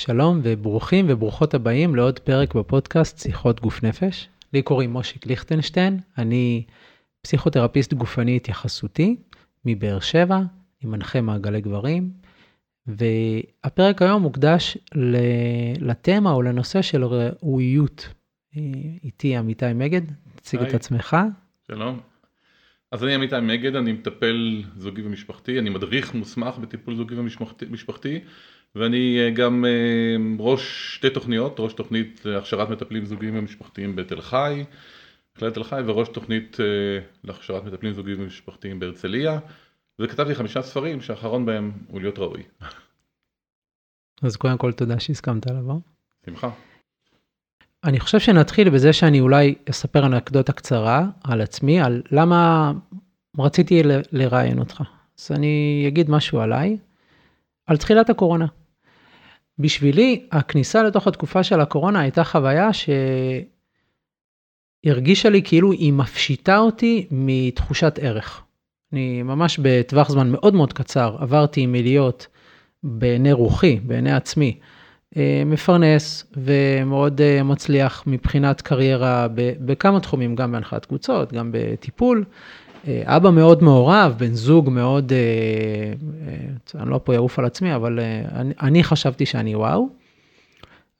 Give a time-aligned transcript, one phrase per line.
[0.00, 4.28] שלום וברוכים וברוכות הבאים לעוד פרק בפודקאסט שיחות גוף נפש.
[4.52, 6.64] לי קוראים מושיק ליכטנשטיין, אני
[7.22, 9.16] פסיכותרפיסט גופני התייחסותי
[9.64, 12.10] מבאר שבע, אני מנחה מעגלי גברים,
[12.86, 14.78] והפרק היום מוקדש
[15.80, 18.08] לתמה או לנושא של ראויות.
[19.04, 20.02] איתי עמיתי מגד,
[20.34, 21.16] תציג את עצמך.
[21.66, 22.00] שלום.
[22.92, 28.20] אז אני עמיתי מגד, אני מטפל זוגי ומשפחתי, אני מדריך מוסמך בטיפול זוגי ומשפחתי,
[28.74, 34.64] ואני אה, גם אה, ראש שתי תוכניות, ראש תוכנית להכשרת מטפלים זוגיים ומשפחתיים בתל חי,
[35.36, 36.66] מכללת תל חי, וראש תוכנית אה,
[37.24, 39.38] להכשרת מטפלים זוגיים ומשפחתיים בהרצליה,
[39.98, 42.42] וכתבתי חמישה ספרים שהאחרון בהם הוא להיות ראוי.
[44.22, 45.80] אז קודם כל תודה שהסכמת לבוא.
[46.26, 46.50] שמחה.
[47.84, 52.72] אני חושב שנתחיל בזה שאני אולי אספר אנקדוטה קצרה על עצמי, על למה
[53.38, 53.82] רציתי
[54.12, 54.82] לראיין אותך.
[55.18, 56.76] אז אני אגיד משהו עליי,
[57.66, 58.46] על תחילת הקורונה.
[59.60, 62.70] בשבילי, הכניסה לתוך התקופה של הקורונה הייתה חוויה
[64.86, 68.42] שהרגישה לי כאילו היא מפשיטה אותי מתחושת ערך.
[68.92, 72.26] אני ממש בטווח זמן מאוד מאוד קצר עברתי מלהיות
[72.82, 74.58] בעיני רוחי, בעיני עצמי,
[75.16, 82.24] אה, מפרנס ומאוד אה, מצליח מבחינת קריירה בכמה תחומים, גם בהנחיית קבוצות, גם בטיפול.
[82.88, 85.12] אה, אבא מאוד מעורב, בן זוג מאוד,
[86.74, 88.00] אני לא פה יעוף על עצמי, אבל
[88.32, 89.88] אני, אני חשבתי שאני וואו.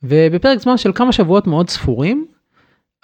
[0.02, 2.26] ובפרק זמן של כמה שבועות מאוד ספורים,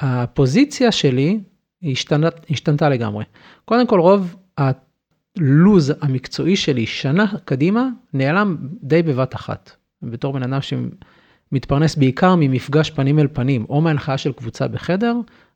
[0.00, 1.40] הפוזיציה שלי
[1.82, 3.24] השתנת, השתנתה לגמרי.
[3.64, 9.70] קודם כל, רוב הלוז המקצועי שלי שנה קדימה נעלם די בבת אחת.
[10.02, 15.14] בתור בן אדם שמתפרנס בעיקר ממפגש פנים אל פנים, או מהנחיה של קבוצה בחדר,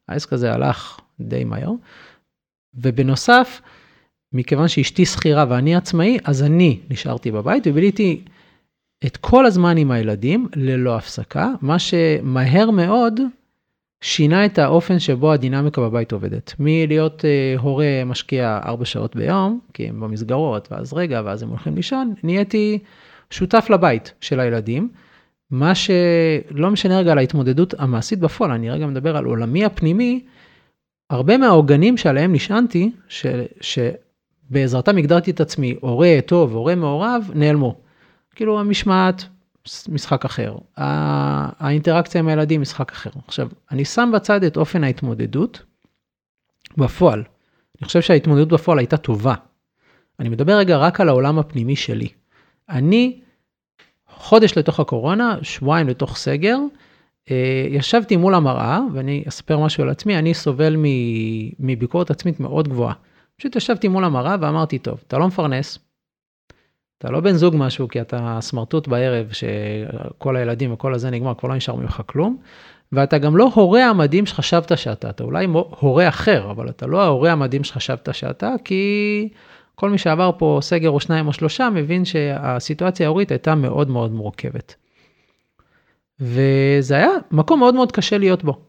[0.08, 1.70] העסק הזה הלך די מהר.
[2.74, 3.60] ובנוסף,
[4.32, 8.24] מכיוון שאשתי שכירה ואני עצמאי, אז אני נשארתי בבית וביליתי
[9.06, 13.20] את כל הזמן עם הילדים ללא הפסקה, מה שמהר מאוד
[14.00, 16.54] שינה את האופן שבו הדינמיקה בבית עובדת.
[16.58, 21.76] מלהיות uh, הורה משקיע 4 שעות ביום, כי הם במסגרות, ואז רגע, ואז הם הולכים
[21.76, 22.78] לישון, נהייתי
[23.30, 24.88] שותף לבית של הילדים,
[25.50, 30.20] מה שלא משנה רגע על ההתמודדות המעשית בפועל, אני רגע מדבר על עולמי הפנימי,
[31.10, 33.26] הרבה מהעוגנים שעליהם נשענתי, ש,
[33.60, 37.80] שבעזרתם הגדרתי את עצמי הורה טוב, הורה מעורב, נעלמו.
[38.34, 39.24] כאילו המשמעת,
[39.88, 43.10] משחק אחר, האינטראקציה עם הילדים, משחק אחר.
[43.26, 45.62] עכשיו, אני שם בצד את אופן ההתמודדות
[46.76, 47.22] בפועל.
[47.80, 49.34] אני חושב שההתמודדות בפועל הייתה טובה.
[50.20, 52.08] אני מדבר רגע רק על העולם הפנימי שלי.
[52.68, 53.20] אני,
[54.08, 56.58] חודש לתוך הקורונה, שבועיים לתוך סגר,
[57.70, 60.76] ישבתי מול המראה, ואני אספר משהו על עצמי, אני סובל
[61.58, 62.94] מביקורת עצמית מאוד גבוהה.
[63.38, 65.78] פשוט ישבתי מול המראה ואמרתי, טוב, אתה לא מפרנס,
[66.98, 71.48] אתה לא בן זוג משהו, כי אתה סמרטוט בערב, שכל הילדים וכל הזה נגמר, כבר
[71.48, 72.36] לא נשאר ממך כלום,
[72.92, 75.46] ואתה גם לא הורה המדהים שחשבת שאתה, אתה אולי
[75.78, 79.28] הורה אחר, אבל אתה לא ההורה המדהים שחשבת שאתה, כי
[79.74, 84.12] כל מי שעבר פה סגר או שניים או שלושה מבין שהסיטואציה ההורית הייתה מאוד מאוד
[84.12, 84.74] מורכבת.
[86.20, 88.60] וזה היה מקום מאוד מאוד קשה להיות בו,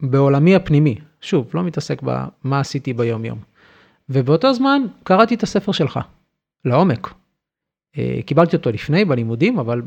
[0.00, 0.98] בעולמי הפנימי.
[1.20, 3.38] שוב, לא מתעסק במה עשיתי ביום יום.
[4.08, 6.00] ובאותו זמן קראתי את הספר שלך,
[6.64, 7.14] לעומק.
[7.98, 9.82] אה, קיבלתי אותו לפני בלימודים, אבל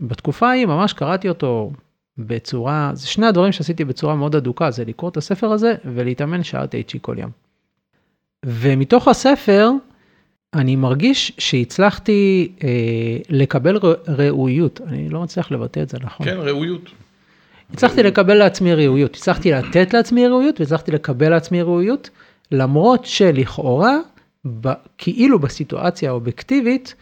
[0.00, 1.70] בתקופה ההיא ממש קראתי אותו
[2.18, 6.66] בצורה, זה שני הדברים שעשיתי בצורה מאוד אדוקה, זה לקרוא את הספר הזה ולהתאמן שעה
[6.66, 7.30] טייצ'י כל יום.
[8.46, 9.70] ומתוך הספר,
[10.54, 12.68] אני מרגיש שהצלחתי אה,
[13.28, 16.26] לקבל ראויות, אני לא מצליח לבטא את זה נכון.
[16.26, 16.90] כן, ראויות.
[17.72, 18.12] הצלחתי ראויות.
[18.12, 22.10] לקבל לעצמי ראויות, הצלחתי לתת לעצמי ראויות והצלחתי לקבל לעצמי ראויות,
[22.52, 23.96] למרות שלכאורה,
[24.60, 24.68] ב,
[24.98, 26.94] כאילו בסיטואציה האובייקטיבית,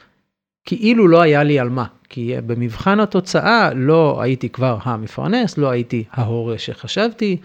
[0.65, 1.85] כאילו לא היה לי על מה.
[2.09, 7.37] כי במבחן התוצאה לא הייתי כבר המפרנס, לא הייתי ההורה שחשבתי,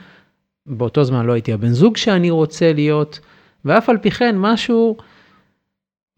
[0.66, 3.19] באותו זמן לא הייתי הבן זוג שאני רוצה להיות,
[3.66, 4.97] ואף על פי כן משהו...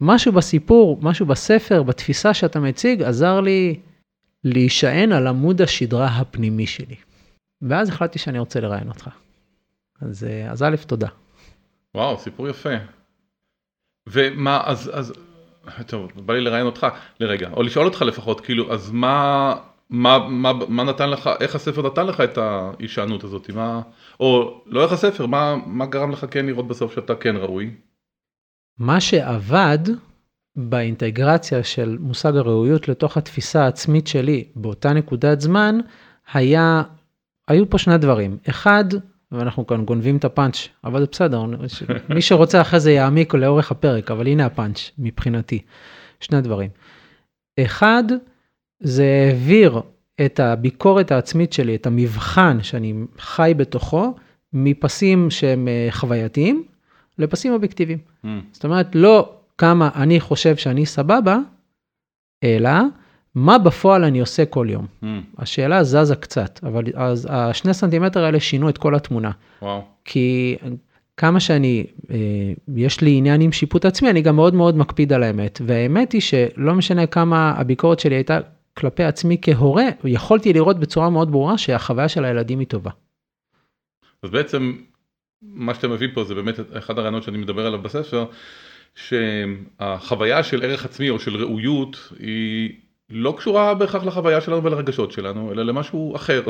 [0.02, 3.80] משהו בסיפור, משהו בספר, בתפיסה שאתה מציג, עזר לי
[4.44, 6.96] להישען על עמוד השדרה הפנימי שלי.
[7.62, 9.10] ואז החלטתי שאני רוצה לראיין אותך.
[10.02, 11.08] אז, אה, אז א', תודה.
[11.96, 12.70] וואו, סיפור יפה.
[14.10, 15.14] ומה, אז, אז,
[15.88, 16.88] טוב, בא לי לראיין אותך
[17.20, 19.56] לרגע, או לשאול אותך לפחות, כאילו, אז מה,
[19.90, 23.82] מה, מה, מה נתן לך, איך הספר נתן לך את ההישענות הזאת, מה,
[24.20, 27.72] או לא איך הספר, מה, מה גרם לך כן לראות בסוף שאתה כן ראוי?
[28.80, 29.80] מה שעבד
[30.56, 35.80] באינטגרציה של מושג הראויות לתוך התפיסה העצמית שלי באותה נקודת זמן,
[36.34, 36.84] היה,
[37.48, 38.38] היו פה שני דברים.
[38.50, 38.86] אחד,
[39.32, 41.46] ואנחנו כאן גונבים את הפאנץ', אבל זה בסדר,
[42.16, 45.62] מי שרוצה אחרי זה יעמיק לאורך הפרק, אבל הנה הפאנץ' מבחינתי.
[46.20, 46.70] שני דברים.
[47.60, 48.04] אחד,
[48.80, 49.82] זה העביר
[50.26, 54.16] את הביקורת העצמית שלי, את המבחן שאני חי בתוכו,
[54.54, 56.64] מפסים שהם אה, חווייתיים
[57.20, 58.00] לפסים אובייקטיביים.
[58.24, 58.28] Mm.
[58.52, 61.38] זאת אומרת, לא כמה אני חושב שאני סבבה,
[62.44, 62.70] אלא
[63.36, 64.86] מה בפועל אני עושה כל יום.
[65.04, 65.06] Mm.
[65.38, 69.32] השאלה זזה קצת, אבל אז השני סנטימטר האלה שינו את כל התמונה.
[69.62, 69.82] וואו.
[70.06, 70.58] כי
[71.18, 72.18] כמה שאני, אה,
[72.76, 75.62] יש לי עניין עם שיפוט עצמי, אני גם מאוד מאוד מקפיד על האמת.
[75.66, 78.40] והאמת היא שלא משנה כמה הביקורת שלי הייתה
[78.74, 82.92] כלפי עצמי כהורה, יכולתי לראות בצורה מאוד ברורה שהחוויה של הילדים היא טובה.
[84.24, 84.74] אז בעצם
[85.42, 88.26] מה שאתה מביא פה זה באמת אחד הרעיונות שאני מדבר עליו בספר,
[88.96, 92.74] שהחוויה של ערך עצמי או של ראויות היא
[93.10, 96.44] לא קשורה בהכרח לחוויה שלנו ולרגשות שלנו, אלא למשהו אחר.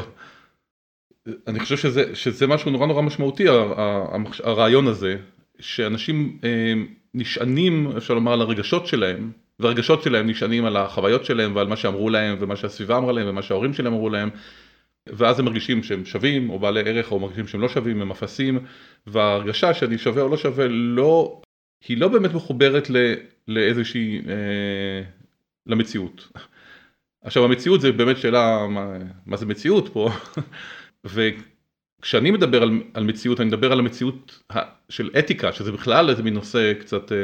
[1.47, 3.45] אני חושב שזה, שזה משהו נורא נורא משמעותי,
[4.43, 5.17] הרעיון הזה,
[5.59, 6.73] שאנשים אה,
[7.13, 12.09] נשענים, אפשר לומר, על הרגשות שלהם, והרגשות שלהם נשענים על החוויות שלהם ועל מה שאמרו
[12.09, 14.29] להם ומה שהסביבה אמרה להם ומה שההורים שלהם אמרו להם,
[15.13, 18.59] ואז הם מרגישים שהם שווים או בעלי ערך או מרגישים שהם לא שווים, הם אפסים,
[19.07, 21.41] וההרגשה שאני שווה או לא שווה לא,
[21.87, 23.13] היא לא באמת מחוברת ל,
[23.47, 25.03] לאיזושהי, אה,
[25.65, 26.27] למציאות.
[27.21, 30.09] עכשיו המציאות זה באמת שאלה מה, מה זה מציאות פה?
[31.13, 34.43] וכשאני מדבר על, על מציאות אני מדבר על המציאות
[34.89, 37.17] של אתיקה שזה בכלל איזה מין נושא קצת אה,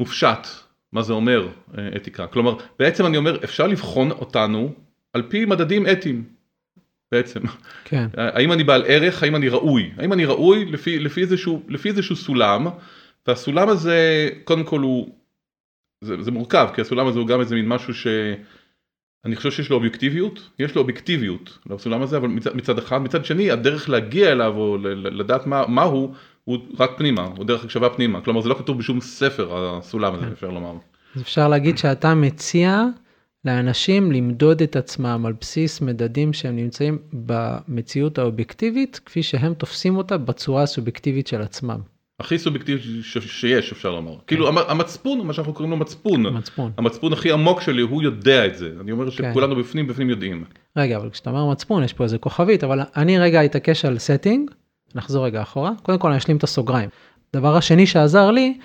[0.00, 0.46] מופשט
[0.92, 1.48] מה זה אומר
[1.78, 2.26] אה, אתיקה.
[2.26, 4.74] כלומר בעצם אני אומר אפשר לבחון אותנו
[5.12, 6.24] על פי מדדים אתיים
[7.12, 7.40] בעצם.
[7.84, 9.22] כן, האם אני בעל ערך?
[9.22, 9.90] האם אני ראוי?
[9.96, 12.66] האם אני ראוי לפי, לפי, איזשהו, לפי איזשהו סולם?
[13.26, 15.14] והסולם הזה קודם כל הוא
[16.04, 19.76] זה, זה מורכב כי הסולם הזה הוא גם איזה מין משהו שאני חושב שיש לו
[19.76, 24.56] אובייקטיביות יש לו אובייקטיביות לסולם הזה אבל מצד, מצד אחד מצד שני הדרך להגיע אליו
[24.56, 28.20] או לדעת מה, מה הוא הוא רק פנימה הוא דרך הקשבה פנימה.
[28.20, 30.74] כלומר זה לא כתוב בשום ספר הסולם הזה אפשר לומר.
[31.16, 32.84] אז אפשר להגיד שאתה מציע
[33.44, 40.18] לאנשים למדוד את עצמם על בסיס מדדים שהם נמצאים במציאות האובייקטיבית, כפי שהם תופסים אותה
[40.18, 41.78] בצורה הסובייקטיבית של עצמם.
[42.20, 46.72] הכי סובייקטיבי ש- שיש אפשר לומר כאילו המ- המצפון מה שאנחנו קוראים לו מצפון מצפון.
[46.78, 49.30] המצפון הכי עמוק שלי הוא יודע את זה אני אומר כן.
[49.30, 50.44] שכולנו בפנים בפנים יודעים.
[50.76, 54.52] רגע, אבל כשאתה אומר מצפון, יש פה איזה כוכבית, אבל אני רגע אתעקש על setting,
[54.94, 55.70] נחזור רגע אחורה.
[55.82, 56.88] קודם כל אני אשלים את הסוגריים.
[57.34, 58.58] הדבר השני שעזר לי,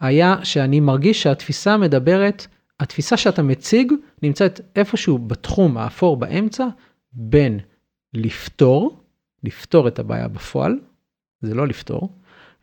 [0.00, 2.46] היה שאני מרגיש שהתפיסה מדברת,
[2.80, 3.92] התפיסה שאתה מציג
[4.22, 6.66] נמצאת איפשהו בתחום האפור באמצע,
[7.12, 7.60] בין
[8.14, 9.00] לפתור,
[9.44, 10.78] לפתור את הבעיה בפועל,
[11.40, 12.12] זה לא לפתור,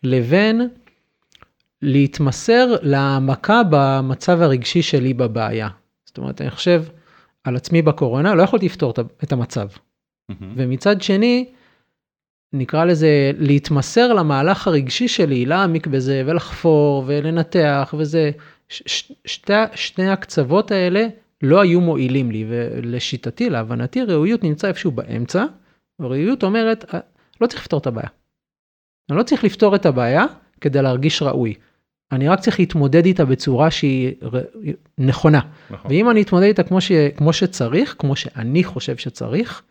[0.04, 0.70] לבין
[1.82, 5.70] להתמסר להעמקה במצב הרגשי שלי בבעיה.
[6.06, 6.84] זאת אומרת, אני חושב
[7.44, 8.94] על עצמי בקורונה, לא יכולתי לפתור
[9.24, 9.68] את המצב.
[10.56, 11.50] ומצד שני,
[12.54, 18.32] נקרא לזה להתמסר למהלך הרגשי שלי, להעמיק בזה ולחפור ולנתח וזה,
[19.26, 21.08] שתי, שני הקצוות האלה
[21.44, 25.46] לא היו מועילים לי, ולשיטתי, להבנתי, ראויות נמצא איפשהו באמצע,
[26.00, 27.00] וראויות אומרת, "אה,
[27.42, 28.08] לא צריך לפתור את הבעיה.
[29.10, 30.26] אני לא צריך לפתור את הבעיה
[30.62, 31.54] כדי להרגיש ראוי.
[32.12, 34.14] אני רק צריך להתמודד איתה בצורה שהיא
[34.98, 35.40] נכונה.
[35.70, 35.92] נכון.
[35.92, 36.92] ואם אני אתמודד איתה כמו, ש...
[36.92, 39.62] כמו שצריך, כמו שאני חושב שצריך,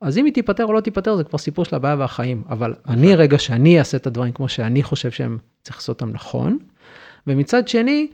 [0.00, 2.42] אז אם היא תיפתר או לא תיפתר זה כבר סיפור של הבעיה והחיים.
[2.48, 6.58] אבל אני רגע שאני אעשה את הדברים כמו שאני חושב שהם צריך לעשות אותם נכון.
[7.26, 8.08] ומצד שני,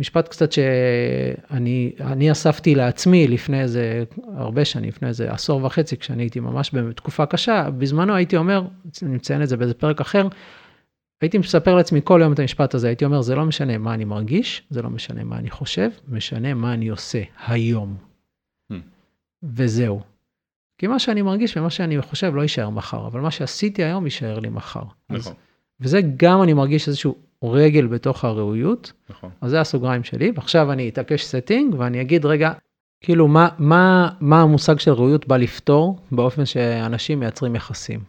[0.00, 4.04] משפט קצת שאני אני אספתי לעצמי לפני איזה
[4.34, 8.62] הרבה שנים, לפני איזה עשור וחצי, כשאני הייתי ממש בתקופה קשה, בזמנו הייתי אומר,
[9.02, 10.28] אני מציין את זה באיזה פרק אחר,
[11.20, 14.04] הייתי מספר לעצמי כל יום את המשפט הזה, הייתי אומר, זה לא משנה מה אני
[14.04, 17.96] מרגיש, זה לא משנה מה אני חושב, משנה מה אני עושה היום.
[18.72, 18.76] Hmm.
[19.42, 20.00] וזהו.
[20.78, 24.38] כי מה שאני מרגיש ומה שאני חושב לא יישאר מחר, אבל מה שעשיתי היום יישאר
[24.38, 24.82] לי מחר.
[25.08, 25.34] אז, נכון,
[25.80, 29.30] וזה גם אני מרגיש איזשהו רגל בתוך הראויות, נכון.
[29.40, 32.52] אז זה הסוגריים שלי, ועכשיו אני אתעקש sting ואני אגיד רגע,
[33.00, 38.00] כאילו מה, מה, מה המושג של ראויות בא לפתור באופן שאנשים מייצרים יחסים.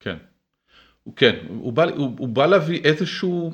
[0.00, 0.16] כן.
[1.02, 3.52] הוא כן, הוא בא, הוא, הוא בא להביא איזשהו,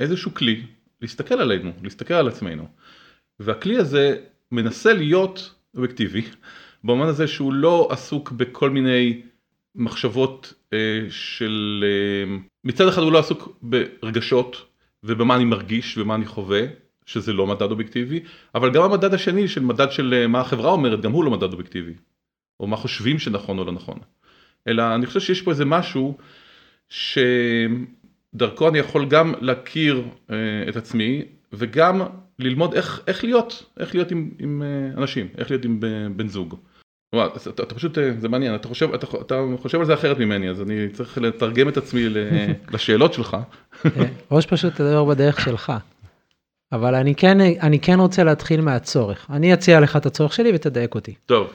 [0.00, 0.62] איזשהו כלי,
[1.00, 2.66] להסתכל עלינו, להסתכל על עצמנו.
[3.40, 4.16] והכלי הזה
[4.52, 6.22] מנסה להיות אובייקטיבי,
[6.84, 9.22] במובן הזה שהוא לא עסוק בכל מיני
[9.74, 11.84] מחשבות אה, של...
[11.86, 12.36] אה,
[12.68, 14.66] מצד אחד הוא לא עסוק ברגשות
[15.04, 16.60] ובמה אני מרגיש ומה אני חווה,
[17.06, 18.20] שזה לא מדד אובייקטיבי,
[18.54, 21.52] אבל גם המדד השני של מדד של אה, מה החברה אומרת, גם הוא לא מדד
[21.52, 21.92] אובייקטיבי.
[22.60, 23.98] או מה חושבים שנכון או לא נכון.
[24.68, 26.18] אלא אני חושב שיש פה איזה משהו
[26.88, 30.36] שדרכו אני יכול גם להכיר אה,
[30.68, 31.22] את עצמי
[31.52, 32.02] וגם
[32.38, 35.80] ללמוד איך, איך להיות, איך להיות עם, עם אה, אנשים, איך להיות עם
[36.16, 36.56] בן זוג.
[37.14, 40.62] אתה, פשוט, אה, זה מעניין, אתה חושב, אתה, אתה חושב על זה אחרת ממני, אז
[40.62, 42.08] אני צריך לתרגם את עצמי
[42.72, 43.36] לשאלות שלך.
[44.30, 45.72] ראש פשוט תדבר בדרך שלך.
[46.72, 49.26] אבל אני כן, אני כן רוצה להתחיל מהצורך.
[49.30, 51.14] אני אציע לך את הצורך שלי ותדייק אותי.
[51.26, 51.50] טוב,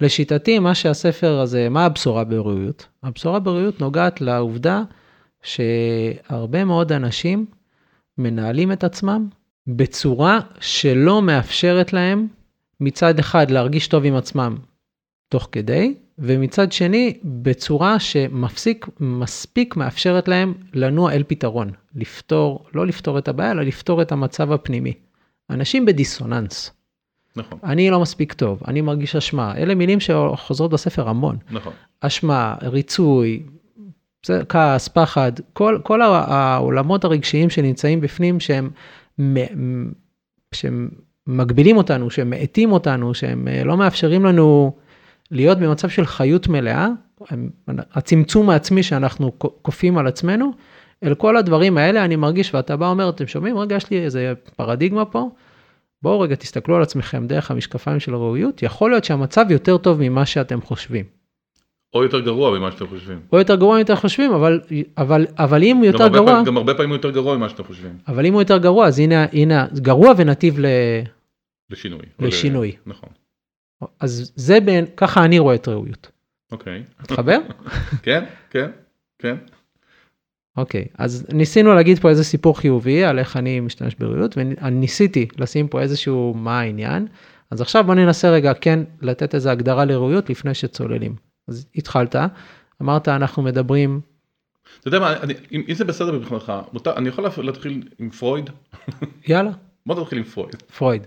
[0.00, 2.86] לשיטתי, מה שהספר הזה, מה הבשורה בראיות?
[3.02, 4.82] הבשורה בראיות נוגעת לעובדה
[5.42, 7.46] שהרבה מאוד אנשים
[8.18, 9.26] מנהלים את עצמם
[9.66, 12.26] בצורה שלא מאפשרת להם
[12.80, 14.56] מצד אחד להרגיש טוב עם עצמם
[15.28, 23.18] תוך כדי, ומצד שני בצורה שמפסיק, מספיק מאפשרת להם לנוע אל פתרון, לפתור, לא לפתור
[23.18, 24.92] את הבעיה, אלא לפתור את המצב הפנימי.
[25.50, 26.70] אנשים בדיסוננס.
[27.36, 31.36] נכון, אני לא מספיק טוב, אני מרגיש אשמה, אלה מילים שחוזרות בספר המון.
[31.50, 31.72] נכון.
[32.00, 33.42] אשמה, ריצוי,
[34.48, 38.70] כעס, פחד, כל, כל הע- העולמות הרגשיים שנמצאים בפנים שהם,
[40.52, 40.88] שהם
[41.26, 44.76] מגבילים אותנו, שהם מאטים אותנו, שהם אה, לא מאפשרים לנו
[45.30, 46.88] להיות במצב של חיות מלאה,
[47.92, 50.52] הצמצום העצמי שאנחנו כופים על עצמנו,
[51.04, 54.32] אל כל הדברים האלה אני מרגיש, ואתה בא אומר, אתם שומעים, רגע, יש לי איזה
[54.56, 55.30] פרדיגמה פה,
[56.02, 60.26] בואו רגע תסתכלו על עצמכם דרך המשקפיים של הראויות, יכול להיות שהמצב יותר טוב ממה
[60.26, 61.04] שאתם חושבים.
[61.94, 63.20] או יותר גרוע ממה שאתם חושבים.
[63.32, 64.60] או יותר גרוע ממה שאתם חושבים, אבל,
[64.98, 67.64] אבל, אבל אם הוא יותר גרוע, פעמים- גם הרבה פעמים הוא יותר גרוע ממה שאתם
[67.64, 67.92] חושבים.
[68.08, 70.66] אבל אם הוא יותר גרוע, אז הנה, הנה, גרוע ונתיב ל...
[71.70, 71.98] לשינוי.
[72.18, 72.72] או ל- לשינוי.
[72.86, 73.08] נכון.
[74.00, 76.10] אז זה בין, ככה אני רואה את ראויות.
[76.52, 76.82] אוקיי.
[77.00, 77.38] מתחבר?
[78.02, 78.70] כן, כן,
[79.18, 79.36] כן.
[80.56, 85.68] אוקיי, אז ניסינו להגיד פה איזה סיפור חיובי על איך אני משתמש בראויות, וניסיתי לשים
[85.68, 87.06] פה איזשהו מה העניין.
[87.50, 91.14] אז עכשיו בוא ננסה רגע כן לתת איזה הגדרה לראויות לפני שצוללים.
[91.48, 92.16] אז התחלת,
[92.82, 94.00] אמרת אנחנו מדברים,
[94.80, 96.52] אתה יודע מה, אני- אם אם זה בסדר מבחינתך,
[96.96, 98.50] אני יכול להתחיל עם פרויד?
[99.28, 99.50] יאללה,
[99.86, 100.56] בוא נתחיל עם פרויד.
[100.78, 101.02] פרויד.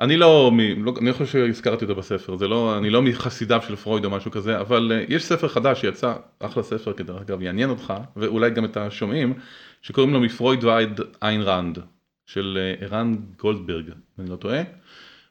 [0.00, 0.52] אני לא,
[0.84, 4.30] לא, אני חושב שהזכרתי אותו בספר, זה לא, אני לא מחסידיו של פרויד או משהו
[4.30, 8.64] כזה, אבל uh, יש ספר חדש שיצא, אחלה ספר, כדרך אגב, יעניין אותך, ואולי גם
[8.64, 9.34] את השומעים,
[9.82, 11.78] שקוראים לו מפרויד ועד איין ראנד,
[12.26, 14.66] של uh, ערן גולדברג, אם אני לא טועה, הוא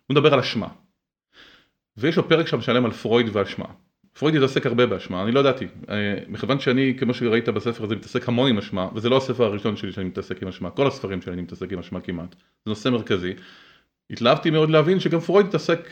[0.09, 0.67] מדבר על אשמה.
[1.97, 3.65] ויש לו פרק שם שלם על פרויד ואשמה.
[4.13, 5.89] פרויד התעסק הרבה באשמה, אני לא ידעתי, uh,
[6.27, 9.91] מכיוון שאני, כמו שראית בספר הזה, מתעסק המון עם אשמה, וזה לא הספר הראשון שלי
[9.91, 13.33] שאני מתעסק עם אשמה, כל הספרים שלי אני מתעסק עם אשמה כמעט, זה נושא מרכזי.
[14.09, 15.89] התלהבתי מאוד להבין שגם פרויד התעסק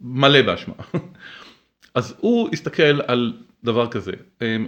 [0.00, 0.74] מלא באשמה.
[1.94, 3.32] אז הוא הסתכל על
[3.64, 4.66] דבר כזה, אמ,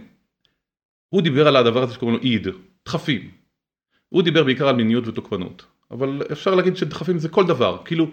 [1.09, 2.49] הוא דיבר על הדבר הזה שקוראים לו איד,
[2.87, 3.31] דחפים.
[4.09, 8.07] הוא דיבר בעיקר על מיניות ותוקפנות, אבל אפשר להגיד שדחפים זה כל דבר, כאילו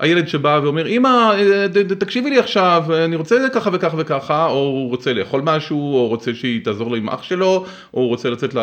[0.00, 1.66] הילד שבא ואומר אמא אה,
[1.98, 6.34] תקשיבי לי עכשיו אני רוצה ככה וככה וככה או הוא רוצה לאכול משהו או רוצה
[6.34, 7.64] שהיא תעזור לו עם אח שלו
[7.94, 8.54] או הוא רוצה לצאת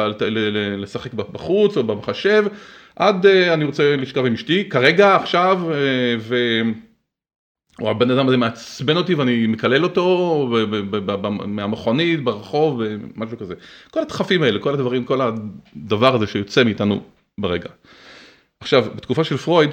[0.77, 2.45] לשחק בחוץ או במחשב
[2.95, 6.35] עד אה, אני רוצה לשכב עם אשתי כרגע עכשיו אה, ו...
[7.81, 10.49] או הבן אדם הזה מעצבן אותי ואני מקלל אותו
[11.45, 12.81] מהמכונית ברחוב
[13.15, 13.53] משהו כזה
[13.91, 17.03] כל הדחפים האלה כל הדברים כל הדבר הזה שיוצא מאיתנו
[17.37, 17.69] ברגע.
[18.59, 19.69] עכשיו בתקופה של פרויד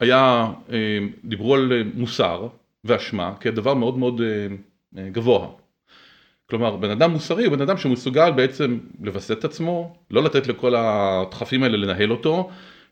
[0.00, 2.48] היה אה, דיברו על מוסר
[2.84, 4.20] ואשמה כדבר מאוד מאוד
[4.94, 5.59] גבוה.
[6.50, 10.74] כלומר בן אדם מוסרי הוא בן אדם שמסוגל בעצם לווסת את עצמו לא לתת לכל
[10.76, 12.50] הדחפים האלה לנהל אותו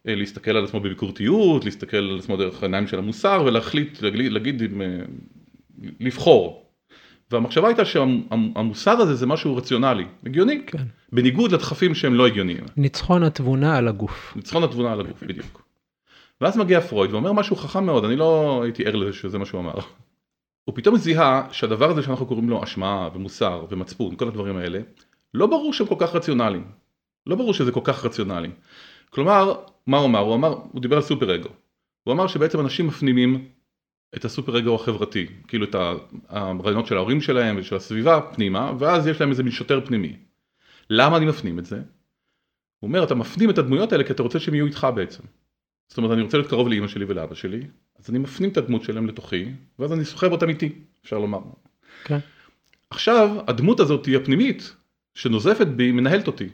[0.08, 4.62] אה, להסתכל על עצמו בביקורתיות להסתכל על עצמו דרך העיניים של המוסר ולהחליט להגיד, להגיד
[4.62, 4.86] אה,
[6.00, 6.64] לבחור.
[7.30, 10.78] והמחשבה הייתה שהמוסר הזה זה משהו רציונלי הגיוני כן.
[11.12, 12.64] בניגוד לדחפים שהם לא הגיוניים.
[12.76, 14.32] ניצחון התבונה על הגוף.
[14.36, 15.62] ניצחון התבונה על הגוף בדיוק.
[16.40, 19.60] ואז מגיע פרויד ואומר משהו חכם מאוד אני לא הייתי ער לזה שזה מה שהוא
[19.60, 19.74] אמר.
[20.68, 24.80] הוא פתאום זיהה שהדבר הזה שאנחנו קוראים לו אשמה ומוסר ומצפון כל הדברים האלה
[25.34, 26.64] לא ברור שהם כל כך רציונליים.
[27.26, 28.50] לא ברור שזה כל כך רציונלי.
[29.10, 29.54] כלומר
[29.86, 30.18] מה הוא אמר?
[30.18, 31.48] הוא אמר הוא דיבר על סופר אגו.
[32.04, 33.48] הוא אמר שבעצם אנשים מפנימים
[34.16, 35.74] את הסופר אגו החברתי כאילו את
[36.28, 40.16] הרעיונות של ההורים שלהם ושל הסביבה פנימה ואז יש להם איזה מין שוטר פנימי.
[40.90, 41.76] למה אני מפנים את זה?
[41.76, 45.22] הוא אומר אתה מפנים את הדמויות האלה כי אתה רוצה שהם יהיו איתך בעצם.
[45.88, 47.60] זאת אומרת אני רוצה להיות קרוב לאמא שלי ולאבא שלי
[47.98, 49.44] אז אני מפנים את הדמות שלהם לתוכי
[49.78, 50.72] ואז אני סוחב אותם איתי
[51.04, 51.40] אפשר לומר.
[52.04, 52.18] כן.
[52.90, 54.74] עכשיו הדמות הזאת היא הפנימית
[55.14, 56.48] שנוזפת בי מנהלת אותי.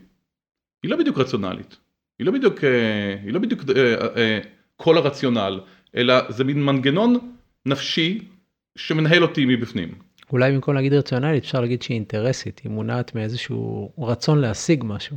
[0.82, 1.76] היא לא בדיוק רציונלית.
[2.18, 4.38] היא לא בדיוק, אה, היא לא בדיוק אה, אה,
[4.76, 5.60] כל הרציונל
[5.96, 7.34] אלא זה מין מנגנון
[7.66, 8.28] נפשי
[8.76, 9.94] שמנהל אותי מבפנים.
[10.32, 15.16] אולי במקום להגיד רציונלית, אפשר להגיד שהיא אינטרסית, היא מונעת מאיזשהו רצון להשיג משהו.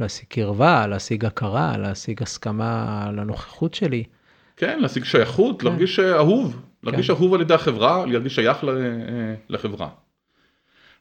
[0.00, 4.04] להשיג קרבה, להשיג הכרה, להשיג הסכמה לנוכחות שלי.
[4.56, 5.68] כן, להשיג שייכות, כן.
[5.68, 7.16] להרגיש אה, אהוב, להרגיש כן.
[7.16, 9.88] אהוב על ידי החברה, להרגיש שייך אה, לחברה.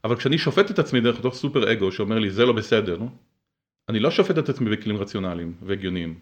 [0.03, 2.99] אבל כשאני שופט את עצמי דרך אותו סופר אגו שאומר לי זה לא בסדר,
[3.89, 6.19] אני לא שופט את עצמי בכלים רציונליים והגיוניים,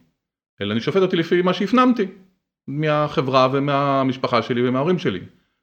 [0.61, 2.05] אלא אני שופט אותי לפי מה שהפנמתי
[2.67, 5.19] מהחברה ומהמשפחה שלי ומההורים שלי,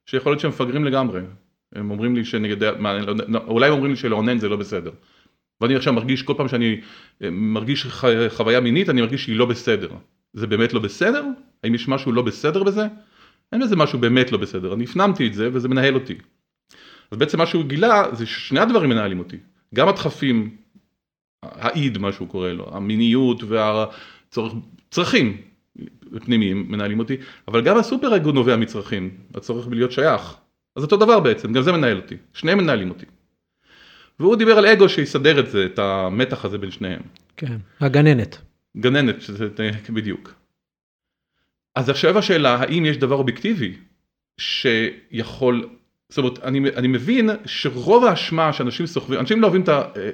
[0.06, 1.20] שיכול להיות שהם מפגרים לגמרי.
[1.74, 4.90] הם אומרים לי שנגד, מה, לא יודע, אולי הם אומרים לי שלאונן זה לא בסדר.
[5.60, 6.80] ואני עכשיו מרגיש, כל פעם שאני
[7.22, 7.86] אה, מרגיש
[8.28, 9.88] חוויה מינית, אני מרגיש שהיא לא בסדר.
[10.32, 11.24] זה באמת לא בסדר?
[11.64, 12.86] האם יש משהו לא בסדר בזה?
[13.52, 16.14] אין בזה משהו באמת לא בסדר, אני הפנמתי את זה וזה מנהל אותי.
[17.10, 19.36] אז בעצם מה שהוא גילה זה ששני הדברים מנהלים אותי,
[19.74, 20.56] גם הדחפים,
[21.42, 25.36] האיד מה שהוא קורא לו, המיניות והצרכים
[26.24, 27.16] פנימיים מנהלים אותי,
[27.48, 30.36] אבל גם הסופר אגו נובע מצרכים, הצורך בלהיות שייך.
[30.76, 33.06] אז אותו דבר בעצם, גם זה מנהל אותי, שניהם מנהלים אותי.
[34.20, 37.02] והוא דיבר על אגו שיסדר את זה, את המתח הזה בין שניהם.
[37.36, 38.38] כן, הגננת.
[38.76, 39.48] גננת, שזה
[39.90, 40.39] בדיוק.
[41.74, 43.76] אז עכשיו השאלה, האם יש דבר אובייקטיבי
[44.40, 45.68] שיכול,
[46.08, 49.68] זאת אומרת, אני, אני מבין שרוב האשמה שאנשים סוחבים, אנשים לא אוהבים, את,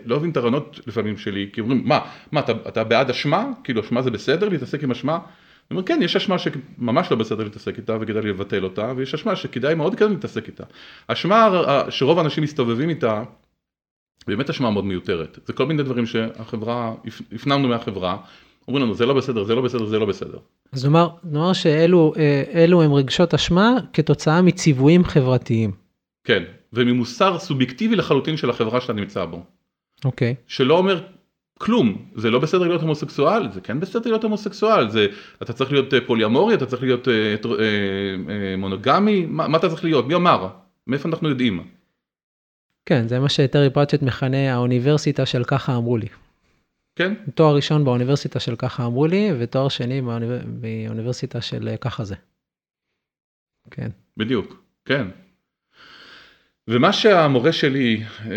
[0.04, 2.00] לא אוהבים את הרעיונות לפעמים שלי, כי אומרים, מה,
[2.32, 3.46] מה אתה, אתה בעד אשמה?
[3.64, 5.18] כאילו אשמה זה בסדר להתעסק עם אשמה?
[5.70, 9.36] אני אומר, כן, יש אשמה שממש לא בסדר להתעסק איתה וכדאי לבטל אותה, ויש אשמה
[9.36, 10.64] שכדאי מאוד כן להתעסק איתה.
[11.06, 11.50] אשמה
[11.90, 13.22] שרוב האנשים מסתובבים איתה,
[14.26, 15.38] באמת אשמה מאוד מיותרת.
[15.46, 16.94] זה כל מיני דברים שהחברה,
[17.32, 18.16] הפנמנו מהחברה,
[18.68, 20.38] אומרים לנו זה לא בסדר, זה לא בסדר, זה לא בסדר.
[20.72, 25.72] אז נאמר, נאמר שאלו אה, הם רגשות אשמה כתוצאה מציוויים חברתיים.
[26.24, 26.42] כן,
[26.72, 29.42] וממוסר סובייקטיבי לחלוטין של החברה שאתה נמצא בו.
[30.04, 30.34] אוקיי.
[30.46, 31.00] שלא אומר
[31.58, 35.06] כלום, זה לא בסדר להיות הומוסקסואל, זה כן בסדר להיות הומוסקסואל, זה,
[35.42, 37.34] אתה צריך להיות אה, פוליאמורי, אתה צריך להיות אה, אה,
[38.28, 40.48] אה, מונוגמי, מה, מה אתה צריך להיות, מי אמר?
[40.86, 41.64] מאיפה אנחנו יודעים?
[42.86, 46.06] כן, זה מה שטרי פרצ'ט מכנה האוניברסיטה של ככה אמרו לי.
[46.96, 47.14] כן.
[47.34, 50.02] תואר ראשון באוניברסיטה של ככה אמרו לי, ותואר שני
[50.46, 52.14] באוניברסיטה של אה, ככה זה.
[53.70, 53.90] כן.
[54.16, 55.08] בדיוק, כן.
[56.68, 58.34] ומה שהמורה שלי, אה,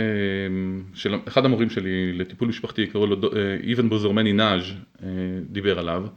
[0.93, 3.15] של אחד המורים שלי לטיפול משפחתי, קראו לו
[3.63, 4.63] איבן אה, בוזרמני נאז'
[5.41, 6.07] דיבר עליו,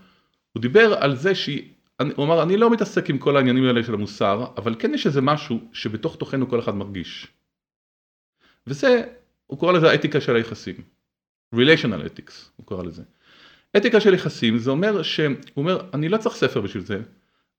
[0.52, 1.62] הוא דיבר על זה שהיא,
[2.16, 5.20] הוא אמר אני לא מתעסק עם כל העניינים האלה של המוסר, אבל כן יש איזה
[5.20, 7.26] משהו שבתוך תוכנו כל אחד מרגיש.
[8.66, 9.02] וזה,
[9.46, 10.74] הוא קורא לזה האתיקה של היחסים.
[11.54, 13.02] Relational ethics, הוא קורא לזה.
[13.76, 17.02] אתיקה של יחסים זה אומר שהוא אומר אני לא צריך ספר בשביל זה,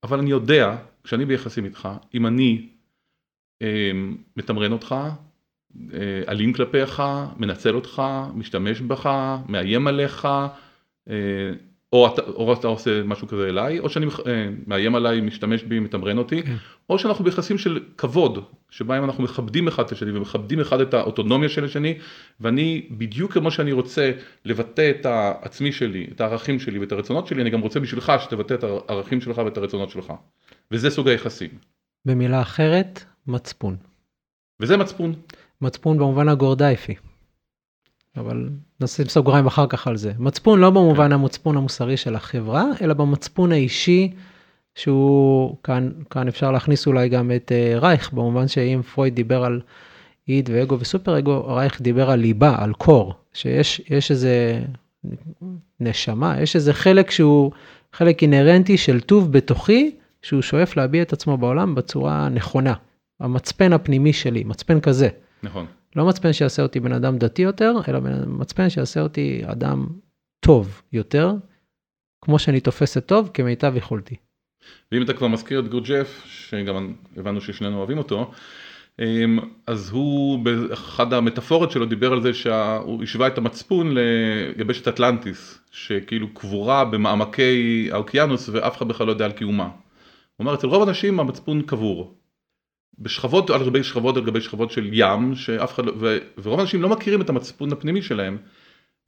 [0.02, 2.68] אבל אני יודע כשאני ביחסים איתך אם אני
[3.62, 3.90] אה,
[4.36, 4.94] מתמרן אותך,
[5.92, 7.02] אה, אלים כלפיך,
[7.36, 8.02] מנצל אותך,
[8.34, 10.28] משתמש בך, מאיים עליך,
[11.10, 11.52] אה,
[11.94, 15.80] או אתה, או אתה עושה משהו כזה אליי, או שאני אה, מאיים עליי, משתמש בי,
[15.80, 16.54] מתמרן אותי, כן.
[16.90, 21.48] או שאנחנו ביחסים של כבוד, שבהם אנחנו מכבדים אחד את השני ומכבדים אחד את האוטונומיה
[21.48, 21.98] של השני,
[22.40, 24.12] ואני בדיוק כמו שאני רוצה
[24.44, 28.54] לבטא את העצמי שלי, את הערכים שלי ואת הרצונות שלי, אני גם רוצה בשבילך שתבטא
[28.54, 30.12] את הערכים שלך ואת הרצונות שלך.
[30.70, 31.50] וזה סוג היחסים.
[32.04, 33.76] במילה אחרת, מצפון.
[34.60, 35.14] וזה מצפון.
[35.60, 36.94] מצפון במובן הגורדייפי.
[38.16, 38.48] אבל
[38.80, 40.12] נשים סוגריים אחר כך על זה.
[40.18, 41.12] מצפון לא במובן כן.
[41.12, 44.12] המצפון המוסרי של החברה, אלא במצפון האישי,
[44.74, 49.60] שהוא, כאן, כאן אפשר להכניס אולי גם את uh, רייך, במובן שאם פרויד דיבר על
[50.28, 54.62] איד ואגו וסופר אגו, רייך דיבר על ליבה, על קור, שיש איזה
[55.80, 57.52] נשמה, יש איזה חלק שהוא
[57.92, 59.90] חלק אינהרנטי של טוב בתוכי,
[60.22, 62.74] שהוא שואף להביע את עצמו בעולם בצורה נכונה.
[63.20, 65.08] המצפן הפנימי שלי, מצפן כזה.
[65.42, 65.66] נכון.
[65.96, 69.86] לא מצפן שיעשה אותי בן אדם דתי יותר, אלא מצפן שיעשה אותי אדם
[70.40, 71.32] טוב יותר,
[72.24, 74.16] כמו שאני תופס את טוב, כמיטב יכולתי.
[74.92, 78.30] ואם אתה כבר מזכיר את גורג'ף, שגם הבנו ששנינו אוהבים אותו,
[78.98, 85.58] אמ, אז הוא באחד המטאפורות שלו דיבר על זה שהוא השווה את המצפון ליבשת אטלנטיס,
[85.70, 89.64] שכאילו קבורה במעמקי האוקיינוס ואף אחד בכלל לא יודע על קיומה.
[89.64, 89.72] הוא
[90.38, 92.14] אומר אצל רוב האנשים המצפון קבור,
[92.98, 96.82] בשכבות על גבי שכבות על גבי שכבות של ים, שאף אחד, לא, ו, ורוב האנשים
[96.82, 98.38] לא מכירים את המצפון הפנימי שלהם,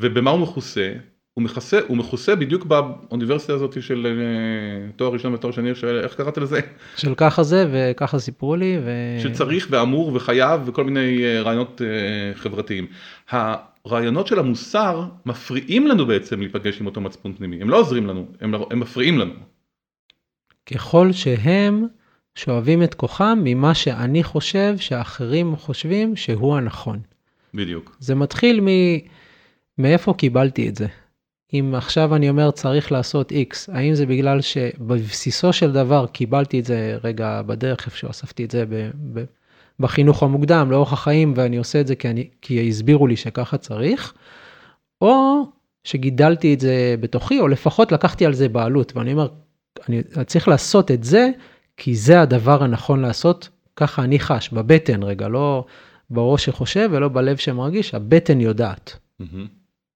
[0.03, 0.92] ובמה הוא מכוסה?
[1.35, 6.14] הוא מכסה, הוא מכוסה בדיוק באוניברסיטה הזאת של אה, תואר ראשון ותואר שני, של, איך
[6.14, 6.61] קראת לזה?
[6.96, 8.79] של ככה זה וככה סיפרו לי.
[8.85, 8.90] ו...
[9.22, 12.87] שצריך ואמור וחייב וכל מיני אה, רעיונות אה, חברתיים.
[13.31, 18.27] הרעיונות של המוסר מפריעים לנו בעצם להיפגש עם אותו מצפון פנימי, הם לא עוזרים לנו,
[18.40, 19.35] הם, הם מפריעים לנו.
[20.66, 21.87] ככל שהם
[22.37, 27.01] שואבים את כוחם ממה שאני חושב שאחרים חושבים שהוא הנכון.
[27.55, 27.96] בדיוק.
[28.01, 28.66] זה מתחיל מ...
[29.79, 30.87] מאיפה קיבלתי את זה.
[31.55, 36.64] אם עכשיו אני אומר צריך לעשות X, האם זה בגלל שבבסיסו של דבר קיבלתי את
[36.64, 38.90] זה רגע בדרך איפשהו אספתי את זה ב...
[39.12, 39.25] ב...
[39.81, 44.14] בחינוך המוקדם, לאורך החיים, ואני עושה את זה כי, אני, כי הסבירו לי שככה צריך,
[45.01, 45.42] או
[45.85, 49.29] שגידלתי את זה בתוכי, או לפחות לקחתי על זה בעלות, ואני אומר,
[49.88, 51.31] אני צריך לעשות את זה
[51.76, 55.64] כי זה הדבר הנכון לעשות, ככה אני חש, בבטן רגע, לא
[56.10, 59.24] בראש שחושב ולא בלב שמרגיש, הבטן יודעת, mm-hmm.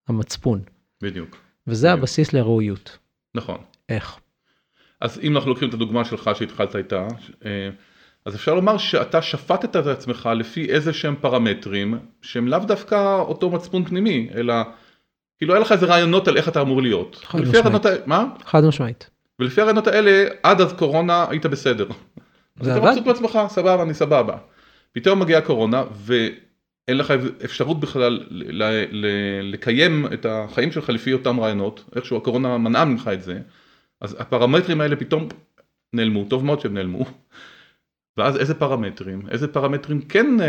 [0.08, 0.62] המצפון.
[1.02, 1.36] בדיוק.
[1.66, 1.98] וזה בדיוק.
[1.98, 2.98] הבסיס לראויות.
[3.34, 3.58] נכון.
[3.88, 4.18] איך?
[5.00, 7.06] אז אם אנחנו לוקחים את הדוגמה שלך שהתחלת איתה,
[7.44, 7.70] אה,
[8.24, 13.50] אז אפשר לומר שאתה שפטת את עצמך לפי איזה שהם פרמטרים שהם לאו דווקא אותו
[13.50, 14.54] מצפון פנימי, אלא
[15.38, 17.20] כאילו היה לך איזה רעיונות על איך אתה אמור להיות.
[17.24, 18.06] חד משמעית.
[18.06, 18.24] מה?
[18.44, 19.10] חד משמעית.
[19.40, 21.86] ולפי הרעיונות האלה, עד אז קורונה היית בסדר.
[22.60, 22.86] זה אתה?
[22.86, 24.36] מבסוט מעצמך, סבבה, אני סבבה.
[24.92, 31.12] פתאום מגיעה קורונה, ואין לך אפשרות בכלל ל- ל- ל- לקיים את החיים שלך לפי
[31.12, 33.38] אותם רעיונות, איכשהו הקורונה מנעה ממך את זה,
[34.00, 35.28] אז הפרמטרים האלה פתאום
[35.92, 37.04] נעלמו, טוב מאוד שהם נעלמו.
[38.16, 40.46] ואז איזה פרמטרים, איזה פרמטרים כן, אה,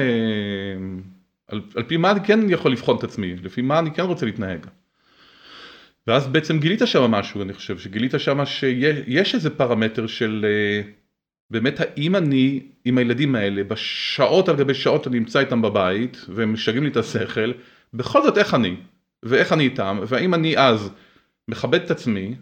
[1.47, 4.25] על, על פי מה אני כן יכול לבחון את עצמי, לפי מה אני כן רוצה
[4.25, 4.65] להתנהג.
[6.07, 10.81] ואז בעצם גילית שם משהו, אני חושב, שגילית שם שיש איזה פרמטר של אה,
[11.49, 16.53] באמת האם אני עם הילדים האלה, בשעות על גבי שעות אני נמצא איתם בבית, והם
[16.53, 17.51] משגעים לי את השכל,
[17.93, 18.75] בכל זאת איך אני,
[19.23, 20.91] ואיך אני איתם, והאם אני אז
[21.47, 22.35] מכבד את עצמי,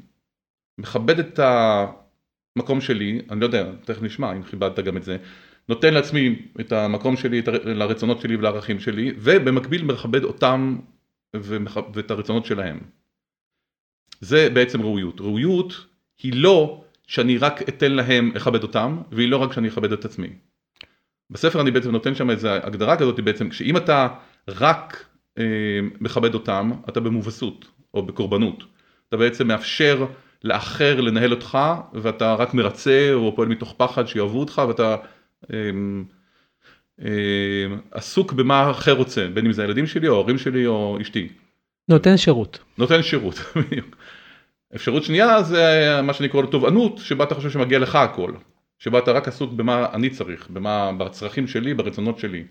[0.77, 5.17] מכבד את המקום שלי, אני לא יודע, תכף נשמע אם כיבדת גם את זה,
[5.69, 10.77] נותן לעצמי את המקום שלי, את הר- לרצונות שלי ולערכים שלי, ובמקביל מכבד אותם
[11.35, 12.79] ומכ- ואת הרצונות שלהם.
[14.21, 15.21] זה בעצם ראויות.
[15.21, 15.85] ראויות
[16.23, 20.27] היא לא שאני רק אתן להם לכבד אותם, והיא לא רק שאני אכבד את עצמי.
[21.29, 24.07] בספר אני בעצם נותן שם איזו הגדרה כזאת בעצם, שאם אתה
[24.47, 25.05] רק
[25.37, 25.43] אה,
[26.01, 28.63] מכבד אותם, אתה במובסות או בקורבנות.
[29.07, 30.05] אתה בעצם מאפשר
[30.43, 31.57] לאחר לנהל אותך,
[31.93, 34.95] ואתה רק מרצה או פועל מתוך פחד שיאהבו אותך, ואתה
[35.53, 37.07] אה,
[37.91, 41.29] עסוק במה האחר רוצה, בין אם זה הילדים שלי או ההורים שלי או אשתי.
[41.89, 42.59] נותן שירות.
[42.77, 43.95] נותן שירות, בדיוק.
[44.75, 48.31] אפשרות שנייה זה מה שאני קורא לו תובענות, שבה אתה חושב שמגיע לך הכל.
[48.79, 52.43] שבה אתה רק עסוק במה אני צריך, במה, בצרכים שלי, ברצונות שלי.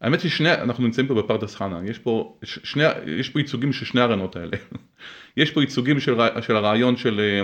[0.00, 4.00] האמת ששני, אנחנו נמצאים פה בפרדס חנה, יש פה, שני, יש פה ייצוגים של שני
[4.00, 4.56] הרעיונות האלה.
[5.36, 7.40] יש פה ייצוגים של, של הרעיון של אה,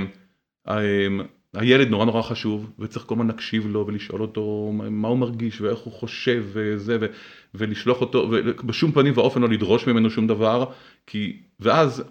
[0.75, 1.07] אה,
[1.55, 5.79] הילד נורא נורא חשוב, וצריך כל הזמן להקשיב לו ולשאול אותו מה הוא מרגיש ואיך
[5.79, 7.07] הוא חושב וזה, ו,
[7.55, 10.65] ולשלוח אותו, ובשום פנים ואופן לא לדרוש ממנו שום דבר,
[11.07, 12.03] כי, ואז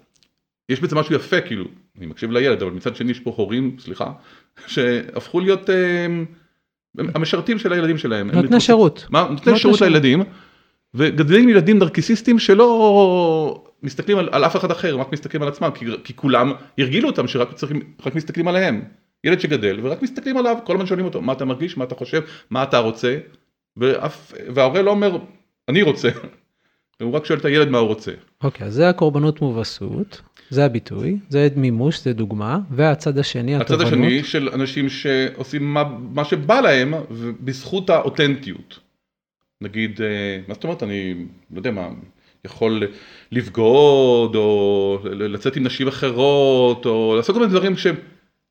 [0.70, 1.66] יש בזה משהו יפה, כאילו,
[1.98, 4.12] אני מקשיב לילד, אבל מצד שני יש פה הורים, סליחה,
[4.68, 6.08] שהפכו להיות אה,
[6.98, 8.30] המשרתים של הילדים שלהם.
[8.30, 9.06] הם נותני מתרוצצ- שירות.
[9.10, 9.28] מה?
[9.30, 9.82] נותני שירות שירות.
[9.82, 10.24] לילדים,
[10.94, 15.86] וגדלים ילדים נרקיסיסטים שלא מסתכלים על, על אף אחד אחר, רק מסתכלים על עצמם, כי,
[16.04, 18.82] כי כולם הרגילו אותם שרק צריכים, רק מסתכלים עליהם.
[19.24, 22.22] ילד שגדל ורק מסתכלים עליו, כל הזמן שואלים אותו, מה אתה מרגיש, מה אתה חושב,
[22.50, 23.18] מה אתה רוצה,
[23.80, 25.18] ואף, וההורה לא אומר,
[25.68, 26.10] אני רוצה,
[27.02, 28.12] הוא רק שואל את הילד מה הוא רוצה.
[28.44, 33.94] אוקיי, אז זה הקורבנות מובסות, זה הביטוי, זה מימוש, זה דוגמה, והצד השני, הצד התובנות.
[33.94, 36.94] השני של אנשים שעושים מה, מה שבא להם
[37.40, 38.80] בזכות האותנטיות.
[39.62, 41.14] נגיד, אה, מה זאת אומרת, אני
[41.52, 41.88] לא יודע מה,
[42.46, 42.84] יכול
[43.32, 47.88] לבגוד, או לצאת עם נשים אחרות, או לעשות כל מיני דברים ש...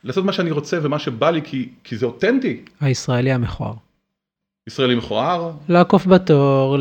[0.05, 2.61] לעשות מה שאני רוצה ומה שבא לי, כי, כי זה אותנטי.
[2.81, 3.75] הישראלי המכוער.
[4.69, 6.77] ישראלי מכוער, לעקוף בתור.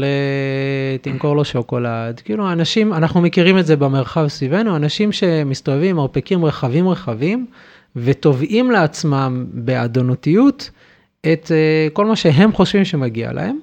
[1.02, 6.45] תמכור לו שוקולד, כאילו אנשים, אנחנו מכירים את זה במרחב סביבנו, אנשים שמסתובבים עם מרפקים
[6.45, 7.47] רחבים רחבים,
[7.95, 10.69] ותובעים לעצמם באדונותיות
[11.34, 13.60] את uh, כל מה שהם חושבים שמגיע להם,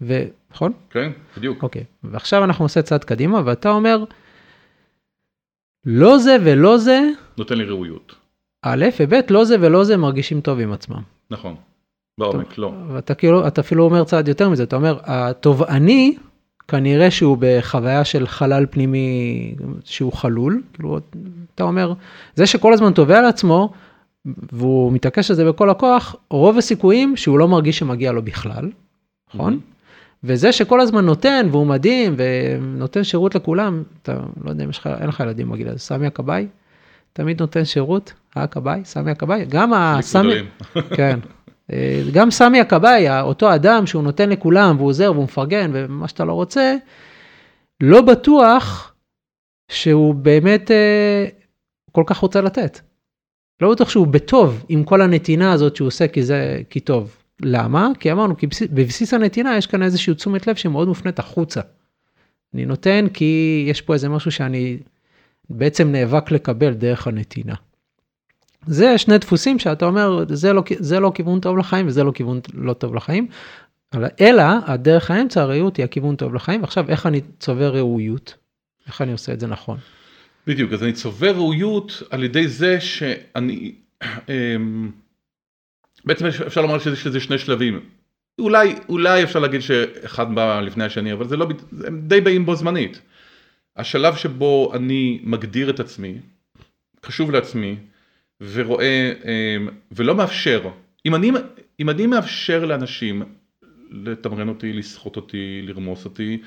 [0.00, 0.24] ו...
[0.50, 0.72] נכון?
[0.90, 1.62] כן, בדיוק.
[1.62, 4.04] אוקיי, ועכשיו אנחנו עושה צעד קדימה, ואתה אומר,
[5.86, 7.00] לא זה ולא זה,
[7.38, 8.14] נותן לי ראויות.
[8.62, 11.02] א', וב', לא זה ולא זה מרגישים טוב עם עצמם.
[11.30, 11.54] נכון.
[12.18, 12.72] בעומק, לא.
[12.88, 16.16] ואתה כאילו, אתה אפילו אומר צעד יותר מזה, אתה אומר, התובעני,
[16.68, 20.98] כנראה שהוא בחוויה של חלל פנימי שהוא חלול, כאילו,
[21.54, 21.92] אתה אומר,
[22.34, 23.72] זה שכל הזמן תובע על עצמו,
[24.52, 28.70] והוא מתעקש על זה בכל הכוח, רוב הסיכויים שהוא לא מרגיש שמגיע לו בכלל,
[29.34, 29.60] נכון?
[30.24, 34.86] וזה שכל הזמן נותן, והוא מדהים, ונותן שירות לכולם, אתה לא יודע אם יש לך,
[34.86, 36.46] אין לך ילדים בגיל הזה, סמי הכבאי,
[37.12, 40.34] תמיד נותן שירות, הכבאי, סמי הכבאי, גם הסמי.
[40.96, 41.18] כן,
[42.12, 46.32] גם סמי הכבאי, אותו אדם שהוא נותן לכולם, והוא עוזר והוא מפרגן, ומה שאתה לא
[46.32, 46.76] רוצה,
[47.80, 48.94] לא בטוח
[49.70, 51.26] שהוא באמת אה,
[51.92, 52.80] כל כך רוצה לתת.
[53.60, 57.16] לא בטוח שהוא בטוב עם כל הנתינה הזאת שהוא עושה כי זה, כי טוב.
[57.40, 57.88] למה?
[58.00, 61.60] כי אמרנו, כי בבסיס הנתינה יש כאן איזושהי תשומת לב שמאוד מופנית החוצה.
[62.54, 64.78] אני נותן כי יש פה איזה משהו שאני
[65.50, 67.54] בעצם נאבק לקבל דרך הנתינה.
[68.66, 72.40] זה שני דפוסים שאתה אומר, זה לא, זה לא כיוון טוב לחיים וזה לא כיוון
[72.54, 73.26] לא טוב לחיים,
[74.20, 78.34] אלא הדרך האמצע, הראיות היא הכיוון טוב לחיים, ועכשיו איך אני צובר ראויות?
[78.86, 79.78] איך אני עושה את זה נכון?
[80.46, 83.74] בדיוק, אז אני צובר ראויות על ידי זה שאני,
[84.28, 84.90] אמ,
[86.04, 87.80] בעצם אפשר לומר שזה, שזה שני שלבים.
[88.38, 91.46] אולי, אולי אפשר להגיד שאחד בא לפני השני, אבל זה לא,
[91.86, 93.00] הם די באים בו זמנית.
[93.76, 96.18] השלב שבו אני מגדיר את עצמי,
[97.04, 97.76] חשוב לעצמי,
[98.52, 100.70] ורואה, אמ, ולא מאפשר,
[101.06, 101.30] אם אני,
[101.80, 103.22] אם אני מאפשר לאנשים
[103.90, 106.38] לתמרן אותי, לסחוט אותי, לרמוס אותי,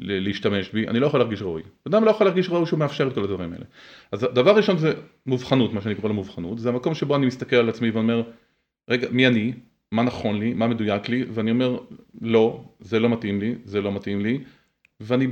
[0.00, 1.62] להשתמש בי, אני לא יכול להרגיש ראוי.
[1.88, 3.64] אדם לא יכול להרגיש ראוי שהוא מאפשר את כל הדברים האלה.
[4.12, 4.92] אז דבר ראשון זה
[5.26, 8.22] מובחנות, מה שאני קורא לו מובחנות, זה המקום שבו אני מסתכל על עצמי ואומר,
[8.90, 9.52] רגע, מי אני?
[9.92, 10.54] מה נכון לי?
[10.54, 11.24] מה מדויק לי?
[11.30, 11.78] ואני אומר,
[12.20, 14.38] לא, זה לא מתאים לי, זה לא מתאים לי,
[15.00, 15.26] ואני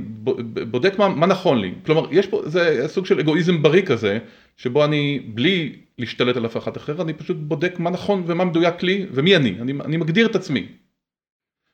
[0.71, 1.73] בודק מה, מה נכון לי.
[1.85, 4.19] כלומר, יש פה, זה סוג של אגואיזם בריא כזה,
[4.57, 8.83] שבו אני, בלי להשתלט על אף אחד אחר, אני פשוט בודק מה נכון ומה מדויק
[8.83, 9.49] לי ומי אני.
[9.61, 10.67] אני, אני מגדיר את עצמי.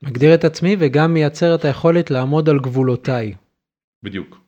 [0.03, 3.33] מגדיר את עצמי וגם מייצר את היכולת לעמוד על גבולותיי.
[4.03, 4.41] בדיוק.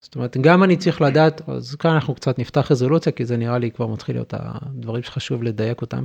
[0.00, 3.58] זאת אומרת, גם אני צריך לדעת, אז כאן אנחנו קצת נפתח רזולוציה, כי זה נראה
[3.58, 6.04] לי כבר מתחיל להיות הדברים שחשוב לדייק אותם.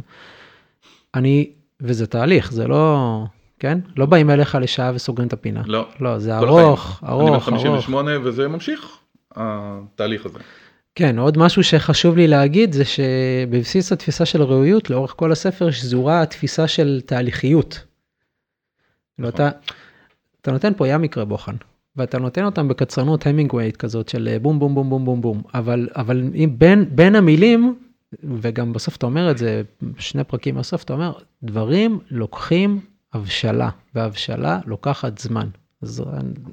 [1.15, 1.51] אני,
[1.81, 3.23] וזה תהליך, זה לא,
[3.61, 3.79] כן?
[3.97, 5.61] לא באים אליך לשעה וסוגרים את הפינה.
[5.65, 5.87] לא.
[5.99, 7.29] לא, זה ארוך, ארוך, ארוך.
[7.29, 8.97] אני בן 58 וזה ממשיך,
[9.35, 10.39] התהליך הזה.
[10.95, 16.21] כן, עוד משהו שחשוב לי להגיד זה שבבסיס התפיסה של ראויות, לאורך כל הספר שזורה
[16.21, 17.85] התפיסה של תהליכיות.
[19.19, 19.25] נכון.
[19.25, 19.49] ואתה
[20.41, 21.55] אתה נותן פה ים מקרה בוחן,
[21.95, 26.23] ואתה נותן אותם בקצרנות המינגווייט כזאת של בום בום בום בום בום בום, אבל, אבל
[26.57, 27.75] בין, בין המילים,
[28.23, 29.61] וגם בסוף אתה אומר את זה,
[29.97, 32.79] שני פרקים מהסוף, אתה אומר, דברים לוקחים
[33.13, 35.47] הבשלה, והבשלה לוקחת זמן.
[35.81, 36.03] אז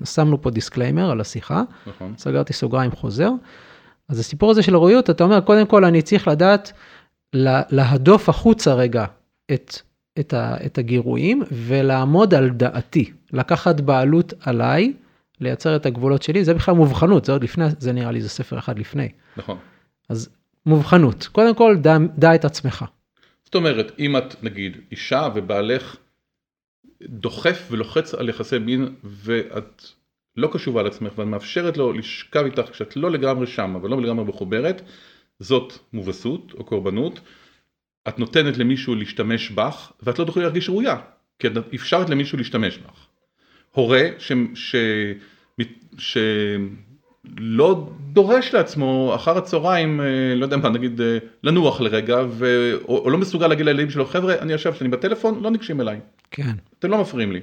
[0.05, 2.15] שמנו פה disclaimer על השיחה, נכון.
[2.17, 3.31] סגרתי סוגריים חוזר.
[4.09, 6.73] אז הסיפור הזה של הראויות, אתה אומר, קודם כל אני צריך לדעת
[7.71, 9.05] להדוף החוצה רגע
[9.53, 9.79] את,
[10.19, 14.93] את, ה, את הגירויים ולעמוד על דעתי, לקחת בעלות עליי,
[15.41, 18.59] לייצר את הגבולות שלי, זה בכלל מובחנות, זה עוד לפני, זה נראה לי זה ספר
[18.59, 19.09] אחד לפני.
[19.37, 19.59] נכון.
[20.09, 20.29] אז
[20.67, 22.85] מובחנות, קודם כל דע, דע את עצמך.
[23.45, 25.97] זאת אומרת, אם את נגיד אישה ובעלך
[27.03, 29.83] דוחף ולוחץ על יחסי מין ואת
[30.37, 34.25] לא קשובה לעצמך ואת מאפשרת לו לשכב איתך כשאת לא לגמרי שם אבל לא לגמרי
[34.25, 34.83] מחוברת,
[35.41, 37.21] זאת מובסות או קורבנות.
[38.09, 40.97] את נותנת למישהו להשתמש בך ואת לא תוכלי להרגיש ראויה,
[41.39, 43.07] כי את אפשרת למישהו להשתמש בך.
[43.71, 44.33] הורה ש...
[44.55, 44.77] ש...
[45.99, 46.19] ש...
[47.37, 52.73] לא דורש לעצמו אחר הצהריים, אה, לא יודע מה, נגיד אה, לנוח לרגע, ו...
[52.89, 56.01] או, או לא מסוגל להגיד לילדים שלו, חבר'ה, אני יושב שאני בטלפון, לא ניגשים אליי.
[56.31, 56.53] כן.
[56.79, 57.41] אתם לא מפריעים לי.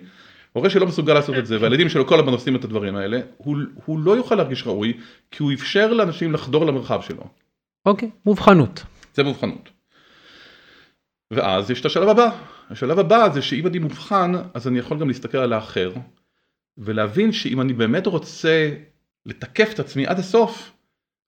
[0.54, 3.58] הורה שלא מסוגל לעשות את זה, והילדים שלו כל הזמן עושים את הדברים האלה, הוא,
[3.86, 4.94] הוא לא יוכל להרגיש ראוי,
[5.32, 7.24] כי הוא אפשר לאנשים לחדור למרחב שלו.
[7.86, 8.84] אוקיי, מובחנות.
[9.14, 9.70] זה מובחנות.
[11.32, 12.30] ואז יש את השלב הבא.
[12.70, 15.92] השלב הבא זה שאם אני מובחן, אז אני יכול גם להסתכל על האחר,
[16.78, 18.70] ולהבין שאם אני באמת רוצה
[19.26, 20.72] לתקף את עצמי עד הסוף,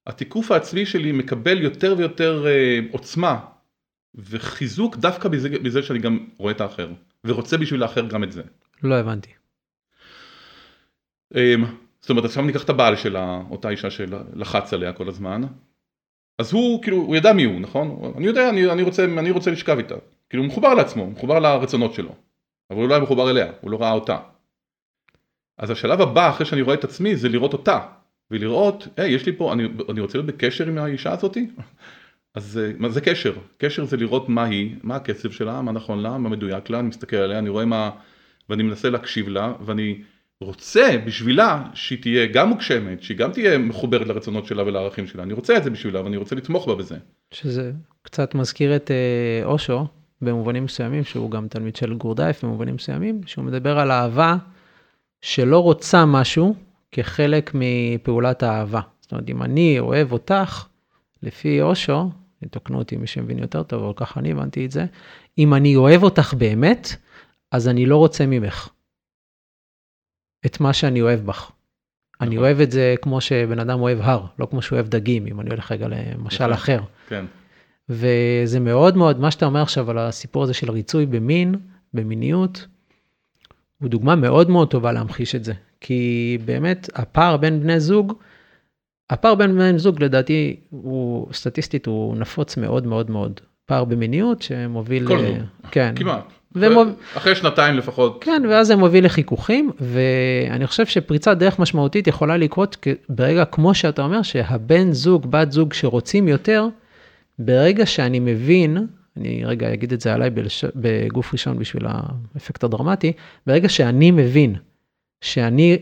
[0.07, 3.39] התיקוף העצמי שלי מקבל יותר ויותר אה, עוצמה
[4.15, 6.89] וחיזוק דווקא בזה, בזה שאני גם רואה את האחר,
[7.23, 8.41] ורוצה בשביל האחר גם את זה.
[8.83, 9.29] לא הבנתי.
[11.35, 11.65] אמ,
[12.01, 13.17] זאת אומרת, עכשיו ניקח את הבעל של
[13.49, 15.41] אותה אישה שלחץ עליה כל הזמן,
[16.39, 18.13] אז הוא כאילו, הוא ידע מי הוא, נכון?
[18.17, 19.95] אני יודע, אני, אני, רוצה, אני רוצה לשכב איתה.
[20.29, 22.15] כאילו הוא מחובר לעצמו, הוא מחובר לרצונות שלו,
[22.69, 24.17] אבל הוא לא היה מחובר אליה, הוא לא ראה אותה.
[25.57, 27.79] אז השלב הבא אחרי שאני רואה את עצמי זה לראות אותה
[28.31, 31.47] ולראות, היי יש לי פה, אני, אני רוצה להיות בקשר עם האישה הזאתי?
[32.35, 33.33] אז אה, מה זה קשר?
[33.57, 36.87] קשר זה לראות מה היא, מה הקצב שלה, מה נכון לה, מה מדויק לה, אני
[36.87, 37.89] מסתכל עליה, אני רואה מה,
[38.49, 40.01] ואני מנסה להקשיב לה, ואני
[40.41, 45.33] רוצה בשבילה שהיא תהיה גם מוגשמת, שהיא גם תהיה מחוברת לרצונות שלה ולערכים שלה, אני
[45.33, 46.97] רוצה את זה בשבילה ואני רוצה לתמוך בה בזה.
[47.31, 49.87] שזה קצת מזכיר את אה, אושו
[50.21, 54.37] במובנים מסוימים, שהוא גם תלמיד של גורדייף במובנים מסוימים, שהוא מדבר על אהבה.
[55.21, 56.55] שלא רוצה משהו
[56.91, 58.81] כחלק מפעולת האהבה.
[59.01, 60.67] זאת אומרת, אם אני אוהב אותך,
[61.23, 62.09] לפי אושו,
[62.41, 64.85] יתקנו אותי מי שמבין יותר טוב, אבל ככה אני הבנתי את זה,
[65.37, 66.95] אם אני אוהב אותך באמת,
[67.51, 68.69] אז אני לא רוצה ממך
[70.45, 71.51] את מה שאני אוהב בך.
[72.21, 72.45] אני נכון.
[72.45, 75.49] אוהב את זה כמו שבן אדם אוהב הר, לא כמו שהוא אוהב דגים, אם אני
[75.49, 76.53] הולך רגע למשל.
[76.53, 76.79] אחר.
[77.07, 77.25] כן.
[77.89, 81.55] וזה מאוד מאוד, מה שאתה אומר עכשיו על הסיפור הזה של ריצוי במין,
[81.93, 82.67] במיניות,
[83.81, 85.53] הוא דוגמה מאוד מאוד טובה להמחיש את זה.
[85.81, 88.13] כי באמת הפער בין בני זוג,
[89.09, 93.39] הפער בין בני זוג לדעתי הוא סטטיסטית הוא נפוץ מאוד מאוד מאוד.
[93.67, 95.07] פער במיניות שמוביל...
[95.07, 95.37] כל זוג,
[95.71, 95.93] כן.
[95.95, 96.23] כמעט.
[96.55, 96.87] ומוב...
[97.17, 98.23] אחרי שנתיים לפחות.
[98.23, 104.01] כן, ואז זה מוביל לחיכוכים, ואני חושב שפריצת דרך משמעותית יכולה לקרות ברגע כמו שאתה
[104.01, 106.67] אומר, שהבן זוג, בת זוג שרוצים יותר,
[107.39, 110.65] ברגע שאני מבין אני רגע אגיד את זה עליי בלש...
[110.75, 113.13] בגוף ראשון בשביל האפקט הדרמטי,
[113.47, 114.55] ברגע שאני מבין
[115.21, 115.77] שאני,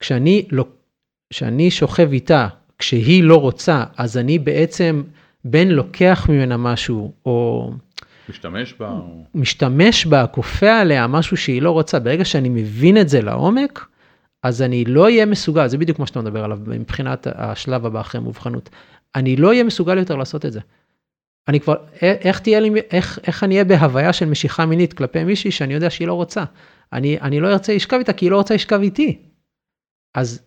[0.00, 0.66] כשאני לא,
[1.30, 5.02] כשאני שוכב איתה, כשהיא לא רוצה, אז אני בעצם
[5.44, 7.70] בין לוקח ממנה משהו, או...
[8.28, 9.00] משתמש בה.
[9.34, 13.86] משתמש בה, כופה עליה משהו שהיא לא רוצה, ברגע שאני מבין את זה לעומק,
[14.42, 18.20] אז אני לא אהיה מסוגל, זה בדיוק מה שאתה מדבר עליו מבחינת השלב הבא אחרי
[18.20, 18.70] מובחנות.
[19.14, 20.60] אני לא אהיה מסוגל יותר לעשות את זה.
[21.48, 25.50] אני כבר, איך תהיה לי, איך, איך אני אהיה בהוויה של משיכה מינית כלפי מישהי
[25.50, 26.44] שאני יודע שהיא לא רוצה.
[26.92, 29.18] אני, אני לא ארצה לשכב איתה כי היא לא רוצה לשכב איתי.
[30.14, 30.42] אז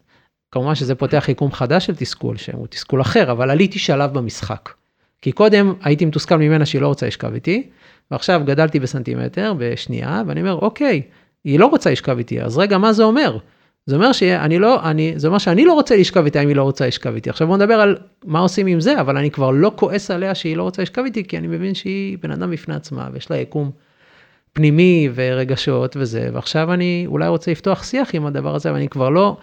[0.51, 4.69] כמובן שזה פותח יקום חדש של תסכול, שהוא תסכול אחר, אבל עליתי שלב במשחק.
[5.21, 7.69] כי קודם הייתי מתוסכל ממנה שהיא לא רוצה לשכב איתי,
[8.11, 11.01] ועכשיו גדלתי בסנטימטר בשנייה, ואני אומר, אוקיי,
[11.43, 13.37] היא לא רוצה לשכב איתי, אז רגע, מה זה אומר?
[13.86, 16.63] זה אומר שאני לא, אני, זה אומר שאני לא רוצה לשכב איתה אם היא לא
[16.63, 17.30] רוצה לשכב איתי.
[17.30, 20.58] עכשיו בוא נדבר על מה עושים עם זה, אבל אני כבר לא כועס עליה שהיא
[20.58, 23.72] לא רוצה לשכב איתי, כי אני מבין שהיא בן אדם בפני עצמה, ויש לה יקום
[24.54, 29.38] פנימי ורגשות וזה, ועכשיו אני אולי רוצה לפתוח שיח עם הדבר הזה, ואני כבר לא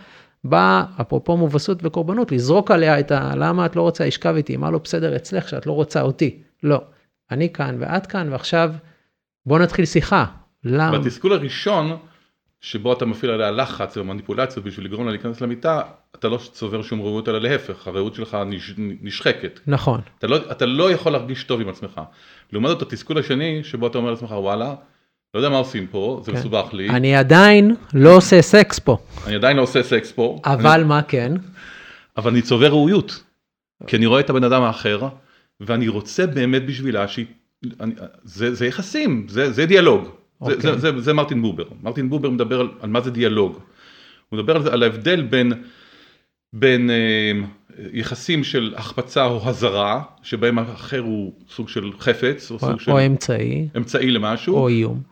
[0.44, 3.32] בא, אפרופו מובסות וקורבנות, לזרוק עליה את ה...
[3.36, 4.56] למה את לא רוצה לשכב איתי?
[4.56, 6.38] מה לא בסדר אצלך שאת לא רוצה אותי?
[6.62, 6.80] לא.
[7.30, 8.72] אני כאן ואת כאן, ועכשיו
[9.46, 10.24] בוא נתחיל שיחה.
[10.64, 10.98] למה?
[10.98, 11.96] בתסכול הראשון,
[12.60, 15.82] שבו אתה מפעיל עליה לחץ ומניפולציות בשביל לגרום לה להיכנס למיטה,
[16.14, 18.74] אתה לא צובר שום רעות, אלא להפך, הרעות שלך נש...
[18.78, 19.60] נשחקת.
[19.66, 20.00] נכון.
[20.18, 22.00] אתה לא, אתה לא יכול להרגיש טוב עם עצמך.
[22.52, 24.74] לעומת זאת, התסכול השני, שבו אתה אומר לעצמך, וואלה,
[25.34, 26.38] לא יודע מה עושים פה, זה כן.
[26.38, 30.80] מסובך לי, אני עדיין לא עושה סקס פה, אני עדיין לא עושה סקס פה, אבל
[30.80, 31.32] אני, מה כן?
[32.16, 33.22] אבל אני צובר ראויות.
[33.86, 35.08] כי אני רואה את הבן אדם האחר,
[35.60, 37.26] ואני רוצה באמת בשבילה שהיא...
[37.80, 40.08] אני, זה, זה יחסים, זה, זה דיאלוג.
[40.40, 40.72] זה, אוקיי.
[40.72, 41.64] זה, זה, זה מרטין בובר.
[41.82, 43.58] מרטין בובר מדבר על, על מה זה דיאלוג.
[44.28, 45.52] הוא מדבר על, זה, על ההבדל בין,
[46.52, 47.32] בין אה,
[47.92, 52.90] יחסים של החפצה או הזרה, שבהם האחר הוא סוג של חפץ, או או, סוג של
[52.90, 55.02] או אמצעי, אמצעי למשהו, או איום.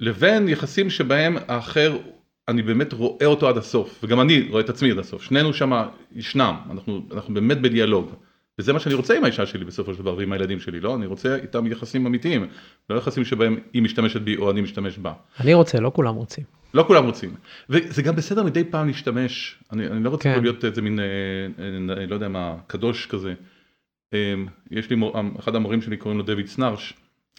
[0.00, 1.96] לבין יחסים שבהם האחר,
[2.48, 5.72] אני באמת רואה אותו עד הסוף, וגם אני רואה את עצמי עד הסוף, שנינו שם
[6.12, 8.10] ישנם, אנחנו, אנחנו באמת בדיאלוג.
[8.58, 10.96] וזה מה שאני רוצה עם האישה שלי בסופו של דבר ועם הילדים שלי, לא?
[10.96, 12.48] אני רוצה איתם יחסים אמיתיים,
[12.90, 15.12] לא יחסים שבהם היא משתמשת בי או אני משתמש בה.
[15.40, 16.44] אני רוצה, לא כולם רוצים.
[16.74, 17.34] לא כולם רוצים.
[17.70, 20.42] וזה גם בסדר מדי פעם להשתמש, אני, אני לא רוצה כן.
[20.42, 21.04] להיות איזה מין, אה,
[21.98, 23.34] אה, לא יודע מה, קדוש כזה.
[24.14, 24.34] אה,
[24.70, 26.94] יש לי, מור, אחד המורים שלי קוראים לו דויד סנרש,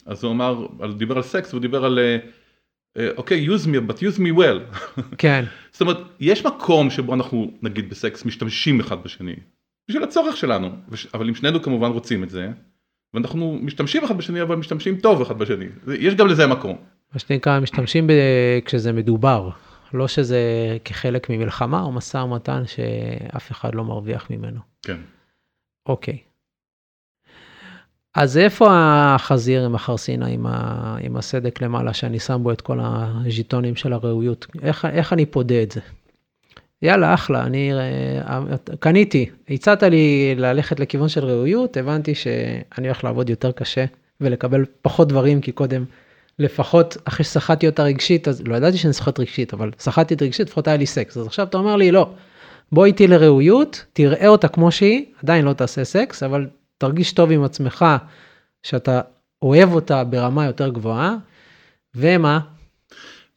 [0.06, 2.18] אז הוא אמר, דיבר על סקס והוא דיבר על, אה,
[2.98, 4.78] אה, אוקיי, use me, but use me well.
[5.18, 9.36] כן, זאת אומרת, יש מקום שבו אנחנו, נגיד בסקס, משתמשים אחד בשני,
[9.90, 12.50] בשביל הצורך שלנו, וש- אבל אם שנינו כמובן רוצים את זה,
[13.14, 15.66] ואנחנו משתמשים אחד בשני, אבל משתמשים טוב אחד בשני,
[16.00, 16.78] יש גם לזה מקום.
[17.14, 18.12] מה שנקרא, משתמשים ב...
[18.66, 19.50] כשזה מדובר,
[19.94, 20.40] לא שזה
[20.86, 24.60] כחלק ממלחמה או משא ומתן שאף אחד לא מרוויח ממנו.
[24.82, 24.98] כן.
[25.86, 26.18] אוקיי.
[28.16, 28.68] אז איפה
[29.16, 30.98] החזיר עם החרסינה, עם, ה...
[31.02, 34.46] עם הסדק למעלה, שאני שם בו את כל הז'יטונים של הראויות?
[34.62, 35.82] איך, איך אני פודה את זה?
[36.82, 38.42] יאללה, אחלה, אני אה,
[38.80, 43.86] קניתי, הצעת לי ללכת לכיוון של ראויות, הבנתי שאני הולך לעבוד יותר קשה
[44.22, 45.86] ולקבל פחות דברים, כי קודם,
[46.40, 50.48] לפחות אחרי שסחטתי אותה רגשית, אז לא ידעתי שאני סוחט רגשית, אבל סחטתי את רגשית,
[50.48, 51.18] לפחות היה לי סקס.
[51.18, 52.10] אז עכשיו אתה אומר לי, לא,
[52.72, 57.44] בוא איתי לראויות, תראה אותה כמו שהיא, עדיין לא תעשה סקס, אבל תרגיש טוב עם
[57.44, 57.86] עצמך,
[58.64, 59.02] שאתה
[59.42, 61.16] אוהב אותה ברמה יותר גבוהה,
[61.96, 62.40] ומה?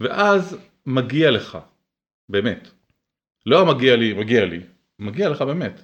[0.00, 1.58] ואז מגיע לך,
[2.28, 2.79] באמת.
[3.46, 4.60] לא מגיע לי, מגיע לי,
[4.98, 5.82] מגיע לך באמת.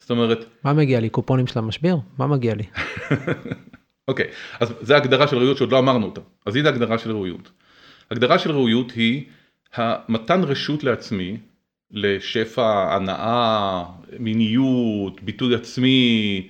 [0.00, 1.08] זאת אומרת, מה מגיע לי?
[1.08, 1.96] קופונים של המשביר?
[2.18, 2.62] מה מגיע לי?
[4.08, 4.26] אוקיי,
[4.60, 6.20] אז זה הגדרה של ראויות שעוד לא אמרנו אותה.
[6.46, 7.50] אז הנה הגדרה של ראויות.
[8.10, 9.24] הגדרה של ראויות היא
[9.74, 11.36] המתן רשות לעצמי
[11.90, 13.84] לשפע, הנאה,
[14.18, 16.48] מיניות, ביטוי עצמי,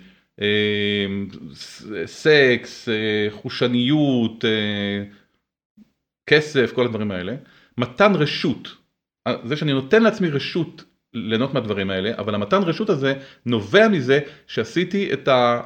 [1.54, 5.04] ס- סקס, אה, חושניות, אה,
[6.26, 7.34] כסף, כל הדברים האלה.
[7.78, 8.76] מתן רשות,
[9.44, 13.14] זה שאני נותן לעצמי רשות ליהנות מהדברים האלה, אבל המתן רשות הזה
[13.46, 15.60] נובע מזה שעשיתי את ה...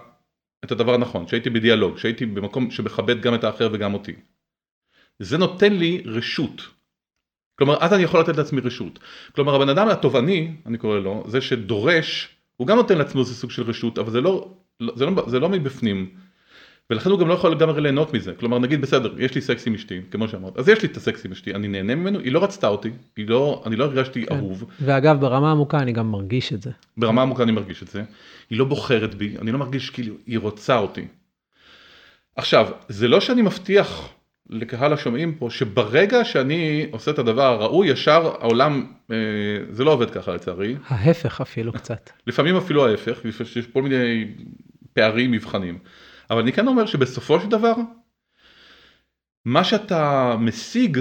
[0.64, 4.12] את הדבר הנכון, שהייתי בדיאלוג, שהייתי במקום שמכבד גם את האחר וגם אותי.
[5.18, 6.62] זה נותן לי רשות.
[7.58, 8.98] כלומר, אז אני יכול לתת לעצמי רשות.
[9.34, 13.50] כלומר, הבן אדם התובעני, אני קורא לו, זה שדורש, הוא גם נותן לעצמו איזה סוג
[13.50, 14.54] של רשות, אבל זה לא,
[14.94, 16.14] זה לא, זה לא מבפנים.
[16.90, 18.32] ולכן הוא גם לא יכול לגמרי ליהנות מזה.
[18.34, 21.24] כלומר, נגיד, בסדר, יש לי סקס עם אשתי, כמו שאמרת, אז יש לי את הסקס
[21.26, 24.34] עם אשתי, אני נהנה ממנו, היא לא רצתה אותי, לא, אני לא הרגשתי כן.
[24.34, 24.64] אהוב.
[24.80, 26.70] ואגב, ברמה עמוקה אני גם מרגיש את זה.
[26.96, 28.02] ברמה עמוקה אני מרגיש את זה,
[28.50, 31.06] היא לא בוחרת בי, אני לא מרגיש כאילו היא רוצה אותי.
[32.36, 34.08] עכשיו, זה לא שאני מבטיח
[34.50, 39.16] לקהל השומעים פה שברגע שאני עושה את הדבר הראוי, ישר העולם, אה,
[39.70, 42.10] זה לא עובד ככה לצערי, ההפך אפילו קצת.
[42.26, 43.20] לפעמים אפילו ההפך,
[43.56, 44.26] יש כל מיני
[44.92, 45.78] פערים, מבחנים,
[46.30, 47.74] אבל אני כן אומר שבסופו של דבר,
[49.44, 50.98] מה שאתה משיג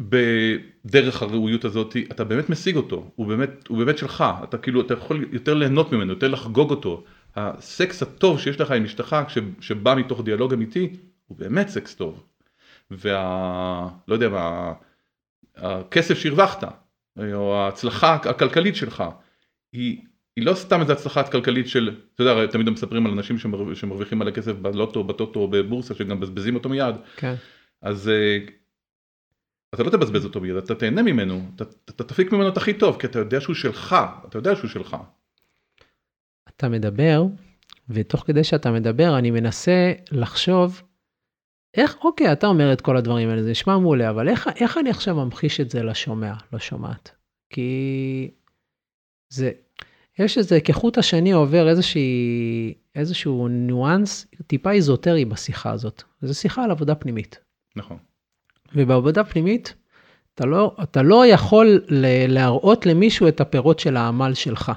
[0.00, 4.94] בדרך הראויות הזאת, אתה באמת משיג אותו, הוא באמת, הוא באמת שלך, אתה כאילו, אתה
[4.94, 7.04] יכול יותר ליהנות ממנו, יותר לחגוג אותו.
[7.36, 9.16] הסקס הטוב שיש לך עם אשתך,
[9.60, 10.96] שבא מתוך דיאלוג אמיתי,
[11.26, 12.26] הוא באמת סקס טוב.
[12.90, 13.88] וה...
[14.08, 14.72] לא יודע מה,
[15.56, 16.64] הכסף שהרווחת,
[17.32, 19.04] או ההצלחה הכלכלית שלך,
[19.72, 20.02] היא,
[20.36, 24.18] היא לא סתם איזו הצלחה כלכלית של, אתה יודע, תמיד מספרים על אנשים שמר, שמרוויחים
[24.18, 26.94] מלא כסף בלוטו, בטוטו בבורסה, שגם מבזבזים אותו מיד.
[27.16, 27.34] כן.
[27.82, 28.38] אז, אה,
[29.74, 33.00] אתה לא תבזבז אותו ביד, אתה תהנה ממנו, אתה, אתה תפיק ממנו את הכי טוב,
[33.00, 33.96] כי אתה יודע שהוא שלך,
[34.28, 34.96] אתה יודע שהוא שלך.
[36.48, 37.24] אתה מדבר,
[37.88, 40.82] ותוך כדי שאתה מדבר, אני מנסה לחשוב,
[41.74, 44.90] איך, אוקיי, אתה אומר את כל הדברים האלה, זה נשמע מעולה, אבל איך, איך אני
[44.90, 47.10] עכשיו ממחיש את זה לשומע, לשומעת?
[47.50, 48.30] כי
[49.28, 49.50] זה,
[50.18, 56.02] יש איזה, כחוט השני עובר איזושהי, איזשהו ניואנס טיפה איזוטרי בשיחה הזאת.
[56.22, 57.38] זו שיחה על עבודה פנימית.
[57.76, 57.96] נכון.
[58.74, 59.74] ובעבודה פנימית,
[60.34, 61.80] אתה לא, אתה לא יכול
[62.28, 64.72] להראות למישהו את הפירות של העמל שלך,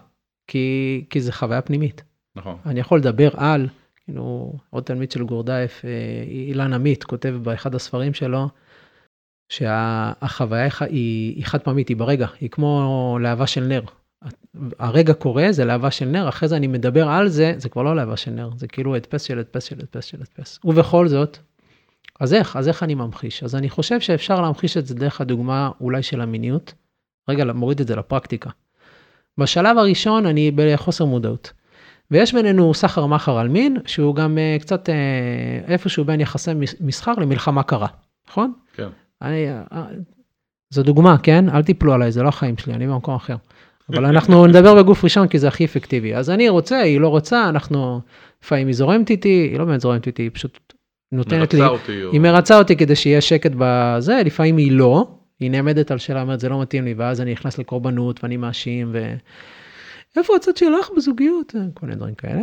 [0.48, 2.04] כי, כי זה חוויה פנימית.
[2.36, 2.58] נכון.
[2.66, 3.68] אני יכול לדבר על,
[4.06, 8.48] כאילו, עוד תלמיד של גורדייף, אה, אילן עמית, כותב באחד הספרים שלו,
[9.50, 13.82] שהחוויה היא, היא חד פעמית, היא ברגע, היא כמו להבה של נר.
[14.80, 17.96] הרגע קורה, זה להבה של נר, אחרי זה אני מדבר על זה, זה כבר לא
[17.96, 20.60] להבה של נר, זה כאילו הדפס של הדפס של הדפס של הדפס.
[20.64, 21.38] ובכל זאת,
[22.20, 22.56] אז איך?
[22.56, 23.44] אז איך אני ממחיש?
[23.44, 26.74] אז אני חושב שאפשר להמחיש את זה דרך הדוגמה אולי של המיניות.
[27.30, 28.50] רגע, מוריד את זה לפרקטיקה.
[29.38, 31.54] בשלב הראשון אני בחוסר מודעות.
[32.12, 34.92] ויש בינינו סחר מחר על מין, שהוא גם uh, קצת uh,
[35.72, 37.88] איפשהו בין יחסי מסחר למלחמה קרה,
[38.30, 38.54] נכון?
[38.74, 38.88] כן.
[39.22, 39.76] אני, uh,
[40.70, 41.50] זו דוגמה, כן?
[41.50, 43.36] אל תיפלו עליי, זה לא החיים שלי, אני במקום אחר.
[43.90, 46.16] אבל אנחנו נדבר בגוף ראשון כי זה הכי אפקטיבי.
[46.16, 48.02] אז אני רוצה, היא לא רוצה, אנחנו,
[48.44, 50.74] לפעמים היא זורמת איתי, היא לא באמת זורמת איתי, היא פשוט
[51.12, 52.12] נותנת לי, אותי, או...
[52.12, 55.08] היא מרצה אותי כדי שיהיה שקט בזה, לפעמים היא לא,
[55.40, 58.90] היא נעמדת על שאלה, אומרת זה לא מתאים לי, ואז אני נכנס לקורבנות ואני מאשים,
[58.94, 59.14] ו...
[60.18, 61.56] איפה הצד שלך בזוגיות?
[61.74, 62.42] כל מיני דברים כאלה.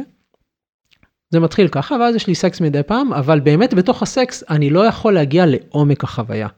[1.30, 4.86] זה מתחיל ככה, ואז יש לי סקס מדי פעם, אבל באמת בתוך הסקס אני לא
[4.86, 6.48] יכול להגיע לעומק החוויה.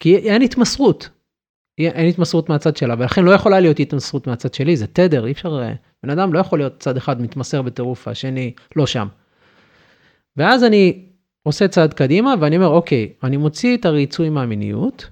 [0.00, 1.08] כי אין התמסרות.
[1.78, 5.62] אין התמסרות מהצד שלה, ולכן לא יכולה להיות התמסרות מהצד שלי, זה תדר, אי אפשר,
[6.02, 9.08] בן אדם לא יכול להיות צד אחד מתמסר בטירוף, השני לא שם.
[10.36, 11.04] ואז אני
[11.42, 15.10] עושה צעד קדימה, ואני אומר, אוקיי, אני מוציא את הריצוי מהמיניות,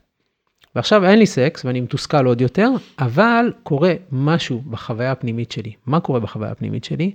[0.74, 5.72] ועכשיו אין לי סקס ואני מתוסכל עוד יותר, אבל קורה משהו בחוויה הפנימית שלי.
[5.86, 7.14] מה קורה בחוויה הפנימית שלי?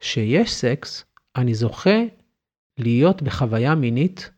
[0.00, 1.04] שיש סקס,
[1.36, 2.00] אני זוכה
[2.78, 4.30] להיות בחוויה מינית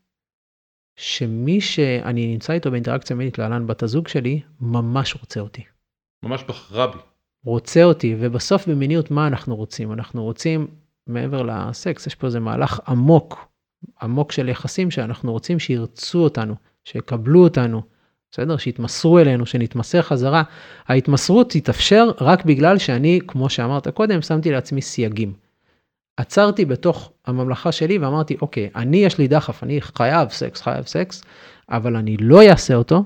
[0.96, 5.62] שמי שאני נמצא איתו באינטראקציה מינית, להלן בת הזוג שלי, ממש רוצה אותי.
[6.22, 6.98] ממש בחרה בי.
[7.44, 9.92] רוצה אותי, ובסוף במיניות מה אנחנו רוצים?
[9.92, 10.66] אנחנו רוצים,
[11.06, 13.48] מעבר לסקס, יש פה איזה מהלך עמוק,
[14.02, 17.82] עמוק של יחסים שאנחנו רוצים שירצו אותנו, שיקבלו אותנו,
[18.30, 18.56] בסדר?
[18.56, 20.42] שיתמסרו אלינו, שנתמסר חזרה.
[20.86, 25.32] ההתמסרות תתאפשר רק בגלל שאני, כמו שאמרת קודם, שמתי לעצמי סייגים.
[26.16, 31.24] עצרתי בתוך הממלכה שלי ואמרתי, אוקיי, אני יש לי דחף, אני חייב סקס, חייב סקס,
[31.70, 33.04] אבל אני לא אעשה אותו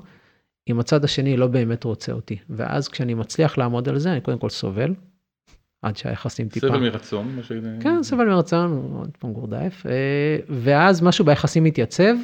[0.71, 2.39] אם הצד השני לא באמת רוצה אותי.
[2.51, 4.95] ואז כשאני מצליח לעמוד על זה, אני קודם כל סובל,
[5.83, 6.67] עד שהיחסים טיפה...
[6.67, 7.53] סבל מרצון, מה ש...
[7.81, 9.87] כן, סבל מרצון, עוד פעם גורדייף.
[9.87, 12.15] אה, ואז משהו ביחסים מתייצב,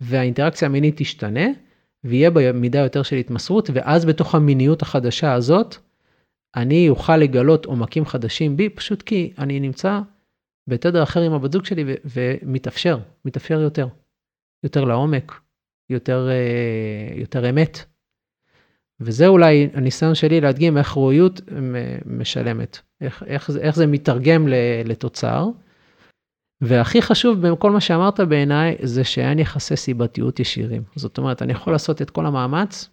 [0.00, 1.46] והאינטראקציה המינית תשתנה,
[2.04, 5.76] ויהיה בה מידה יותר של התמסרות, ואז בתוך המיניות החדשה הזאת,
[6.56, 10.00] אני אוכל לגלות עומקים חדשים בי, פשוט כי אני נמצא
[10.68, 13.88] בתדר אחר עם הבת זוג שלי, ומתאפשר, מתאפשר יותר.
[14.64, 15.40] יותר לעומק,
[15.90, 17.78] יותר, אה, יותר אמת.
[19.00, 21.40] וזה אולי הניסיון שלי להדגים איך ראויות
[22.06, 24.48] משלמת, איך, איך, איך זה מתרגם
[24.84, 25.48] לתוצר.
[26.60, 30.82] והכי חשוב בכל מה שאמרת בעיניי, זה שאין יחסי סיבתיות ישירים.
[30.96, 32.88] זאת אומרת, אני יכול לעשות את כל המאמץ,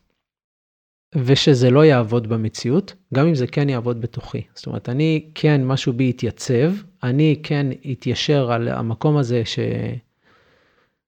[1.15, 4.41] ושזה לא יעבוד במציאות, גם אם זה כן יעבוד בתוכי.
[4.53, 6.71] זאת אומרת, אני כן, משהו בי יתייצב,
[7.03, 9.59] אני כן אתיישר על המקום הזה ש...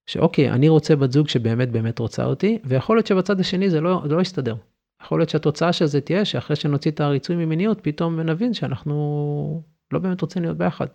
[0.05, 4.01] שאוקיי, אני רוצה בת זוג שבאמת באמת רוצה אותי, ויכול להיות שבצד השני זה לא,
[4.07, 4.55] זה לא יסתדר.
[5.03, 9.99] יכול להיות שהתוצאה של זה תהיה שאחרי שנוציא את הריצוי ממיניות, פתאום נבין שאנחנו לא
[9.99, 10.87] באמת רוצים להיות ביחד.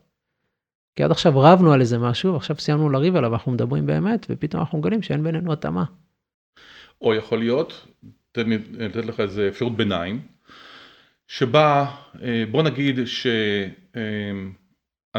[0.96, 4.60] כי עד עכשיו רבנו על איזה משהו, ועכשיו סיימנו לריב עליו, אנחנו מדברים באמת, ופתאום
[4.60, 5.84] אנחנו מגלים שאין בינינו התאמה.
[7.00, 7.86] או יכול להיות,
[8.38, 10.20] תן לי לתת לך איזה אפשרות ביניים,
[11.26, 13.68] שבה, אה, בוא נגיד שאני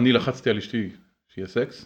[0.09, 0.89] אה, לחצתי על אשתי
[1.28, 1.86] שיהיה סקס,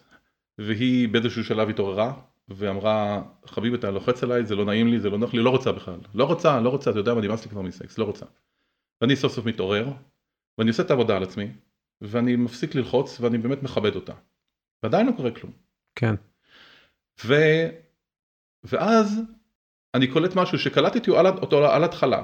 [0.58, 2.14] והיא באיזשהו שלב התעוררה,
[2.48, 5.72] ואמרה, חביב אתה לוחץ עליי, זה לא נעים לי, זה לא נוח לי, לא רוצה
[5.72, 6.00] בכלל.
[6.14, 8.26] לא רוצה, לא רוצה, אתה יודע מה, נמאס לי כבר מסקס, לא רוצה.
[9.02, 9.88] ואני סוף סוף מתעורר,
[10.58, 11.48] ואני עושה את העבודה על עצמי,
[12.02, 14.14] ואני מפסיק ללחוץ ואני באמת מכבד אותה.
[14.84, 15.52] ועדיין לא קורה כלום.
[15.96, 16.16] כן.
[17.26, 17.34] ו...
[18.64, 19.22] ואז
[19.94, 22.24] אני קולט משהו שקלטתי אותו על התחלה.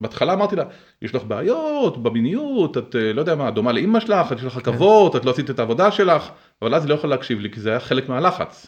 [0.00, 0.64] בהתחלה אמרתי לה,
[1.02, 4.58] יש לך בעיות במיניות, את אה, לא יודע מה, דומה לאימא שלך, יש לך כן.
[4.70, 6.30] עכבות, את לא עשית את העבודה שלך,
[6.62, 8.66] אבל אז היא לא יכולה להקשיב לי כי זה היה חלק מהלחץ.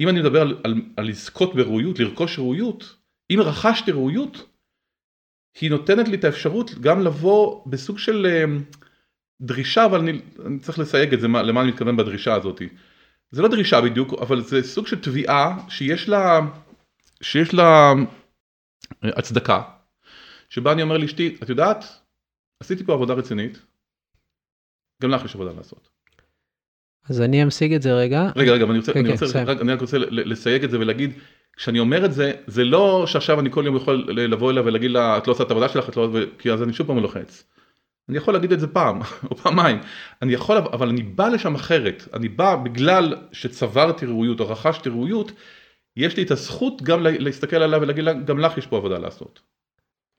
[0.00, 2.96] אם אני מדבר על, על, על לזכות בראויות, לרכוש ראויות,
[3.30, 4.46] אם רכשתי ראויות,
[5.60, 8.44] היא נותנת לי את האפשרות גם לבוא בסוג של אה,
[9.40, 12.62] דרישה, אבל אני, אני צריך לסייג את זה, למה אני מתכוון בדרישה הזאת.
[13.30, 16.40] זה לא דרישה בדיוק, אבל זה סוג של תביעה שיש לה,
[17.22, 17.92] שיש לה
[19.02, 19.62] הצדקה,
[20.48, 21.84] שבה אני אומר לאשתי, את יודעת,
[22.60, 23.58] עשיתי פה עבודה רצינית,
[25.02, 25.88] גם לך יש עבודה לעשות.
[27.08, 28.30] אז אני אמשיג את זה רגע.
[28.36, 29.46] רגע, רגע, אני רוצה, כן, אני, כן, רוצה, סיים.
[29.46, 31.12] רק, אני רק רוצה לסייג את זה ולהגיד,
[31.56, 35.18] כשאני אומר את זה, זה לא שעכשיו אני כל יום יכול לבוא אליה ולהגיד לה,
[35.18, 36.08] את לא עושה את העבודה שלך, את לא...
[36.38, 37.44] כי אז אני שוב פעם לוחץ.
[38.08, 39.00] אני יכול להגיד את זה פעם
[39.30, 39.78] או פעמיים,
[40.22, 45.32] אני יכול, אבל אני בא לשם אחרת, אני בא בגלל שצברתי ראויות או רכשתי ראויות,
[45.98, 48.98] יש לי את הזכות גם לה- להסתכל עליה ולהגיד לה, גם לך יש פה עבודה
[48.98, 49.40] לעשות.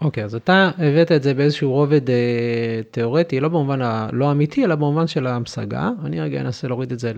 [0.01, 4.75] אוקיי, אז אתה הבאת את זה באיזשהו רובד אה, תיאורטי, לא במובן הלא אמיתי, אלא
[4.75, 5.89] במובן של ההמשגה.
[6.05, 7.11] אני רגע אנסה להוריד את זה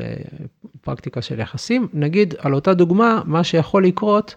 [0.75, 1.87] לפרקטיקה של יחסים.
[1.93, 4.35] נגיד, על אותה דוגמה, מה שיכול לקרות,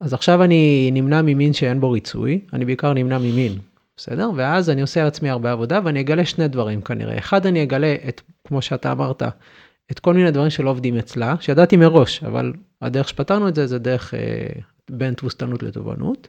[0.00, 3.52] אז עכשיו אני נמנע ממין שאין בו ריצוי, אני בעיקר נמנע ממין,
[3.96, 4.30] בסדר?
[4.36, 7.18] ואז אני עושה על עצמי הרבה עבודה ואני אגלה שני דברים כנראה.
[7.18, 9.22] אחד, אני אגלה את, כמו שאתה אמרת,
[9.90, 13.78] את כל מיני דברים שלא עובדים אצלה, שידעתי מראש, אבל הדרך שפתרנו את זה, זה
[13.78, 14.46] דרך אה,
[14.90, 16.28] בין תבוסתנות לתובענות.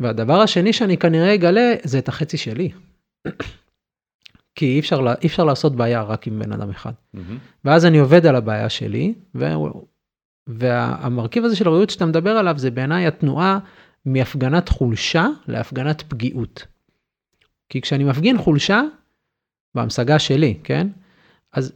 [0.00, 2.70] והדבר השני שאני כנראה אגלה זה את החצי שלי.
[4.54, 6.92] כי אי אפשר, לה- אי אפשר לעשות בעיה רק עם בן אדם אחד.
[7.64, 9.44] ואז אני עובד על הבעיה שלי, ו...
[10.46, 13.58] והמרכיב הזה של ראיות שאתה מדבר עליו זה בעיניי התנועה
[14.04, 16.66] מהפגנת חולשה להפגנת פגיעות.
[17.68, 18.82] כי כשאני מפגין חולשה,
[19.74, 20.86] בהמשגה שלי, כן?
[21.52, 21.72] אז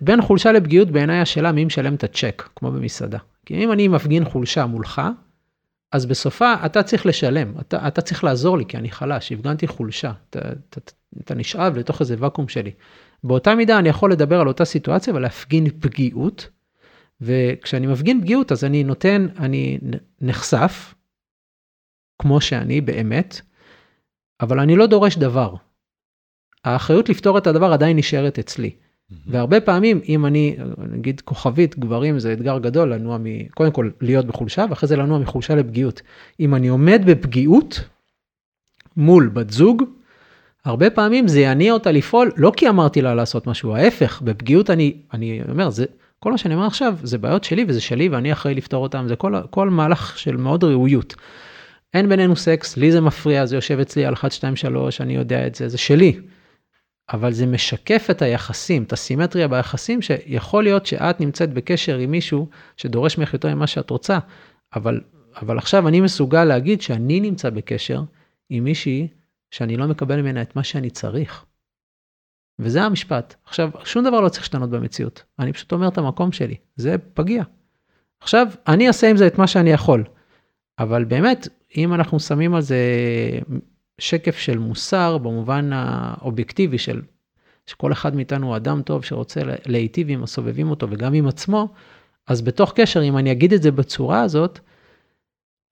[0.00, 3.18] בין חולשה לפגיעות בעיניי השאלה מי משלם את הצ'ק, כמו במסעדה.
[3.46, 5.02] כי אם אני מפגין חולשה מולך,
[5.92, 10.12] אז בסופה אתה צריך לשלם, אתה, אתה צריך לעזור לי כי אני חלש, הפגנתי חולשה,
[10.30, 10.38] אתה,
[10.70, 10.80] אתה,
[11.20, 12.70] אתה נשאב לתוך איזה ואקום שלי.
[13.24, 16.48] באותה מידה אני יכול לדבר על אותה סיטואציה ולהפגין פגיעות,
[17.20, 19.78] וכשאני מפגין פגיעות אז אני נותן, אני
[20.20, 20.94] נחשף,
[22.18, 23.40] כמו שאני באמת,
[24.40, 25.54] אבל אני לא דורש דבר.
[26.64, 28.76] האחריות לפתור את הדבר עדיין נשארת אצלי.
[29.26, 30.56] והרבה פעמים אם אני
[30.92, 33.48] נגיד כוכבית גברים זה אתגר גדול לנוע מ...
[33.48, 36.02] קודם כל להיות בחולשה ואחרי זה לנוע מחולשה לפגיעות.
[36.40, 37.80] אם אני עומד בפגיעות
[38.96, 39.82] מול בת זוג,
[40.64, 44.94] הרבה פעמים זה יניע אותה לפעול לא כי אמרתי לה לעשות משהו ההפך בפגיעות אני
[45.12, 45.84] אני אומר זה
[46.18, 49.16] כל מה שאני אומר עכשיו זה בעיות שלי וזה שלי ואני אחראי לפתור אותם זה
[49.16, 51.14] כל, כל מהלך של מאוד ראויות.
[51.94, 55.46] אין בינינו סקס לי זה מפריע זה יושב אצלי על 1 2 3 אני יודע
[55.46, 56.20] את זה זה שלי.
[57.12, 62.48] אבל זה משקף את היחסים, את הסימטריה ביחסים, שיכול להיות שאת נמצאת בקשר עם מישהו
[62.76, 64.18] שדורש ממך יותר ממה שאת רוצה,
[64.76, 65.00] אבל,
[65.42, 68.02] אבל עכשיו אני מסוגל להגיד שאני נמצא בקשר
[68.50, 69.08] עם מישהי
[69.50, 71.44] שאני לא מקבל ממנה את מה שאני צריך.
[72.58, 73.34] וזה המשפט.
[73.44, 75.22] עכשיו, שום דבר לא צריך להשתנות במציאות.
[75.38, 77.42] אני פשוט אומר את המקום שלי, זה פגיע.
[78.20, 80.04] עכשיו, אני אעשה עם זה את מה שאני יכול.
[80.78, 82.78] אבל באמת, אם אנחנו שמים על זה
[84.00, 87.02] שקף של מוסר במובן האובייקטיבי של
[87.66, 91.68] שכל אחד מאיתנו הוא אדם טוב שרוצה להיטיב עם הסובבים אותו וגם עם עצמו,
[92.26, 94.58] אז בתוך קשר, אם אני אגיד את זה בצורה הזאת,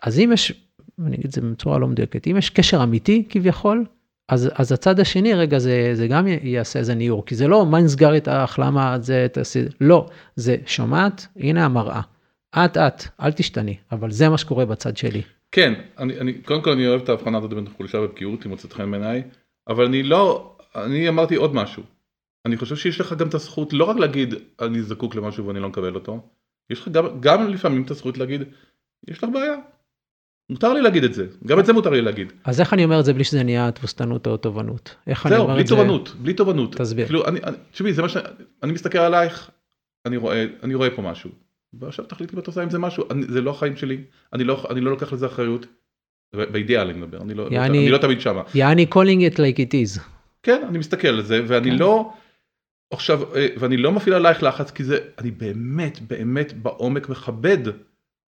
[0.03, 0.67] אז אם יש,
[1.07, 3.85] אני אגיד את זה בצורה לא מדויקת, אם יש קשר אמיתי כביכול,
[4.29, 7.81] אז, אז הצד השני, רגע, זה, זה גם יעשה איזה ניעור, כי זה לא מה
[7.81, 12.01] נסגר איתך, למה זה, תעשי, לא, זה שומעת, הנה המראה.
[12.57, 15.23] את את, אל תשתני, אבל זה מה שקורה בצד שלי.
[15.55, 18.73] כן, אני, אני, קודם כל אני אוהב את ההבחנה הזאת בין חולשה ופגיעות, היא מוצאת
[18.73, 19.23] חן בעיניי,
[19.69, 21.83] אבל אני לא, אני אמרתי עוד משהו.
[22.47, 25.69] אני חושב שיש לך גם את הזכות לא רק להגיד אני זקוק למשהו ואני לא
[25.69, 26.29] מקבל אותו,
[26.71, 28.43] יש לך גם, גם לפעמים את הזכות להגיד,
[29.09, 29.55] יש לך בעיה.
[30.51, 32.33] מותר לי להגיד את זה, גם את זה מותר לי להגיד.
[32.45, 34.95] אז איך אני אומר את זה בלי שזה נהיה תבוסתנות או תובענות?
[35.07, 35.75] איך אני זהו, אומר בלי את זה?
[35.75, 36.77] תובענות, בלי תובענות.
[36.77, 37.07] תסביר.
[37.07, 38.17] כאילו, אני, אני, תשמעי, זה מה ש...
[38.63, 39.51] אני מסתכל עלייך,
[40.07, 41.31] אני רואה, אני רואה פה משהו.
[41.79, 43.99] ועכשיו תחליטי אם את עושה עם זה משהו, אני, זה לא החיים שלי,
[44.33, 45.67] אני לא, אני לא לוקח לזה אחריות.
[46.33, 48.43] באידיאל אני מדבר, אני לא, יעני- אני לא תמיד שמה.
[48.55, 50.01] יעני calling it like it is.
[50.43, 51.77] כן, אני מסתכל על זה, ואני כן.
[51.79, 52.13] לא,
[52.91, 57.59] עכשיו, אה, ואני לא מפעיל עלייך לחץ, כי זה, אני באמת, באמת בעומק מכבד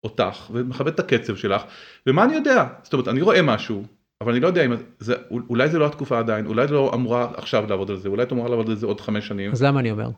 [0.04, 1.62] אותך, ומכבד את הקצב שלך,
[2.06, 2.64] ומה אני יודע?
[2.82, 3.84] זאת אומרת, אני רואה משהו,
[4.20, 7.32] אבל אני לא יודע אם זה, אולי זה לא התקופה עדיין, אולי זה לא אמורה
[7.36, 9.80] עכשיו לעבוד על זה, אולי את אמורה לעבוד על זה עוד חמש שנים, אז למה
[9.80, 10.08] אני אומר?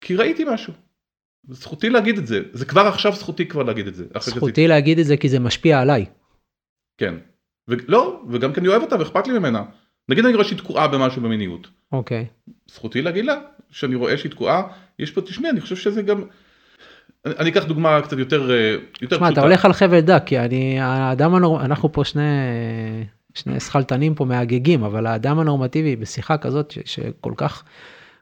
[0.00, 0.72] כי ראיתי משהו.
[1.48, 4.04] זכותי להגיד את זה, זה כבר עכשיו זכותי כבר להגיד את זה.
[4.20, 6.04] זכותי להגיד את זה כי זה משפיע עליי.
[6.98, 7.14] כן.
[7.68, 9.62] ולא, וגם כי אני אוהב אותה ואכפת לי ממנה.
[10.08, 11.68] נגיד אני רואה שהיא תקועה במשהו במיניות.
[11.92, 12.26] אוקיי.
[12.66, 13.34] זכותי להגיד לה
[13.70, 14.62] שאני רואה שהיא תקועה,
[14.98, 16.24] יש פה, תשמעי, אני חושב שזה גם...
[17.24, 20.38] אני, אני אקח דוגמה קצת יותר, אה, יותר תשמע, אתה הולך על חבל דק, כי
[20.38, 21.64] אני, האדם הנור...
[21.64, 22.22] אנחנו פה שני,
[23.34, 27.64] שני שכלתנים פה מהגגים, אבל האדם הנורמטיבי בשיחה כזאת ש, שכל כך,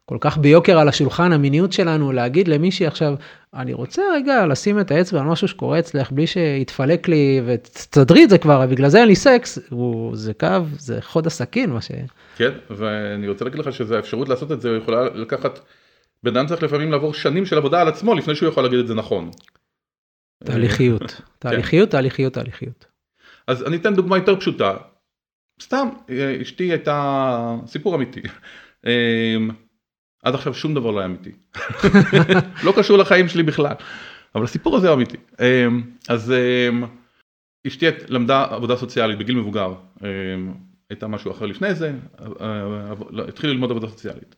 [0.07, 3.15] כל כך ביוקר על השולחן המיניות שלנו, להגיד למישהי עכשיו,
[3.55, 8.31] אני רוצה רגע לשים את האצבע על משהו שקורה אצלך בלי שיתפלק לי ותסדרי את
[8.31, 10.49] זה כבר, בגלל זה אין לי סקס, הוא, זה קו,
[10.79, 11.91] זה חוד הסכין, מה ש...
[12.37, 15.61] כן, ואני רוצה להגיד לך שזו האפשרות לעשות את זה, יכולה לקחת,
[16.23, 18.87] בן אדם צריך לפעמים לעבור שנים של עבודה על עצמו לפני שהוא יכול להגיד את
[18.87, 19.31] זה נכון.
[20.45, 22.87] תהליכיות, תהליכיות, תהליכיות, תהליכיות.
[23.47, 24.77] אז אני אתן דוגמה יותר פשוטה.
[25.63, 25.89] סתם,
[26.43, 28.23] אשתי הייתה סיפור אמיתי.
[30.25, 31.31] עד עכשיו שום דבר לא היה אמיתי.
[32.65, 33.75] לא קשור לחיים שלי בכלל.
[34.35, 35.17] אבל הסיפור הזה אמיתי.
[36.09, 36.35] אז
[37.67, 39.75] אשתי למדה עבודה סוציאלית בגיל מבוגר.
[40.91, 41.93] הייתה משהו אחר לפני זה,
[43.29, 44.35] התחילה ללמוד עבודה סוציאלית.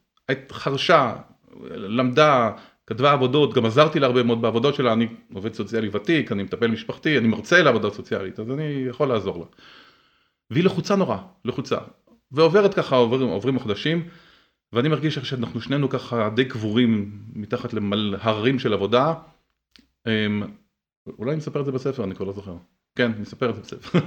[0.53, 1.15] חרשה,
[1.71, 2.51] למדה,
[2.87, 6.67] כתבה עבודות, גם עזרתי לה הרבה מאוד בעבודות שלה, אני עובד סוציאלי ותיק, אני מטפל
[6.67, 9.45] משפחתי, אני מרצה לעבודה סוציאלית, אז אני יכול לעזור לה.
[10.51, 11.77] והיא לחוצה נורא, לחוצה.
[12.33, 14.05] ועוברת ככה, עוברים, עוברים החודשים,
[14.73, 19.15] ואני מרגיש שאנחנו שנינו ככה די קבורים מתחת להרים של עבודה.
[20.07, 20.43] אמ,
[21.19, 22.57] אולי אני אספר את זה בספר, אני כבר לא זוכר.
[22.97, 23.99] כן, אני אספר את זה בספר.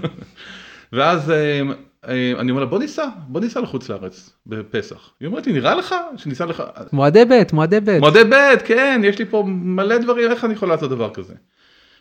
[0.93, 5.13] ואז אמ, אמ, אני אומר לה בוא ניסע, בוא ניסע לחוץ לארץ בפסח.
[5.19, 6.63] היא אומרת לי נראה לך שניסע לך...
[6.93, 7.99] מועדי ב', מועדי ב'.
[7.99, 11.33] מועדי ב', כן, יש לי פה מלא דברים, איך אני יכול לעשות דבר כזה?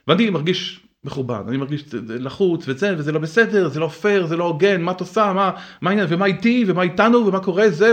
[0.09, 4.45] ואני מרגיש מכובד, אני מרגיש לחוץ וזה וזה לא בסדר, זה לא פייר, זה לא
[4.45, 7.93] הוגן, מה את עושה, מה, מה העניין, ומה איתי, ומה איתנו, ומה קורה זה,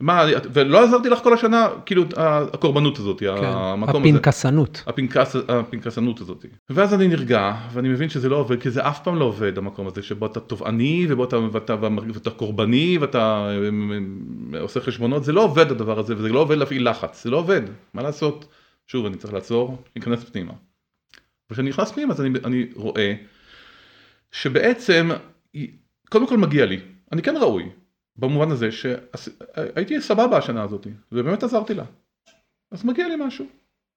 [0.00, 4.76] ומה, ולא עזרתי לך כל השנה, כאילו הקורבנות הזאת, כן, המקום הפנקסנות.
[4.82, 4.90] הזה.
[4.90, 6.44] הפנקס, הפנקסנות הזאת.
[6.70, 9.86] ואז אני נרגע, ואני מבין שזה לא עובד, כי זה אף פעם לא עובד המקום
[9.86, 11.76] הזה, שבו אתה תובעני, ובו אתה, ואתה,
[12.14, 13.48] ואתה קורבני, ואתה
[14.60, 17.62] עושה חשבונות, זה לא עובד הדבר הזה, וזה לא עובד להפעיל לחץ, זה לא עובד,
[17.94, 18.46] מה לעשות?
[18.86, 20.52] שוב, אני צריך לעצור, להיכנס פנימה.
[21.50, 23.14] וכשאני נכנס פנימה אז אני, אני רואה
[24.32, 25.10] שבעצם
[26.08, 26.80] קודם כל מגיע לי,
[27.12, 27.68] אני כן ראוי
[28.16, 31.84] במובן הזה שהייתי סבבה השנה הזאת ובאמת עזרתי לה.
[32.70, 33.46] אז מגיע לי משהו.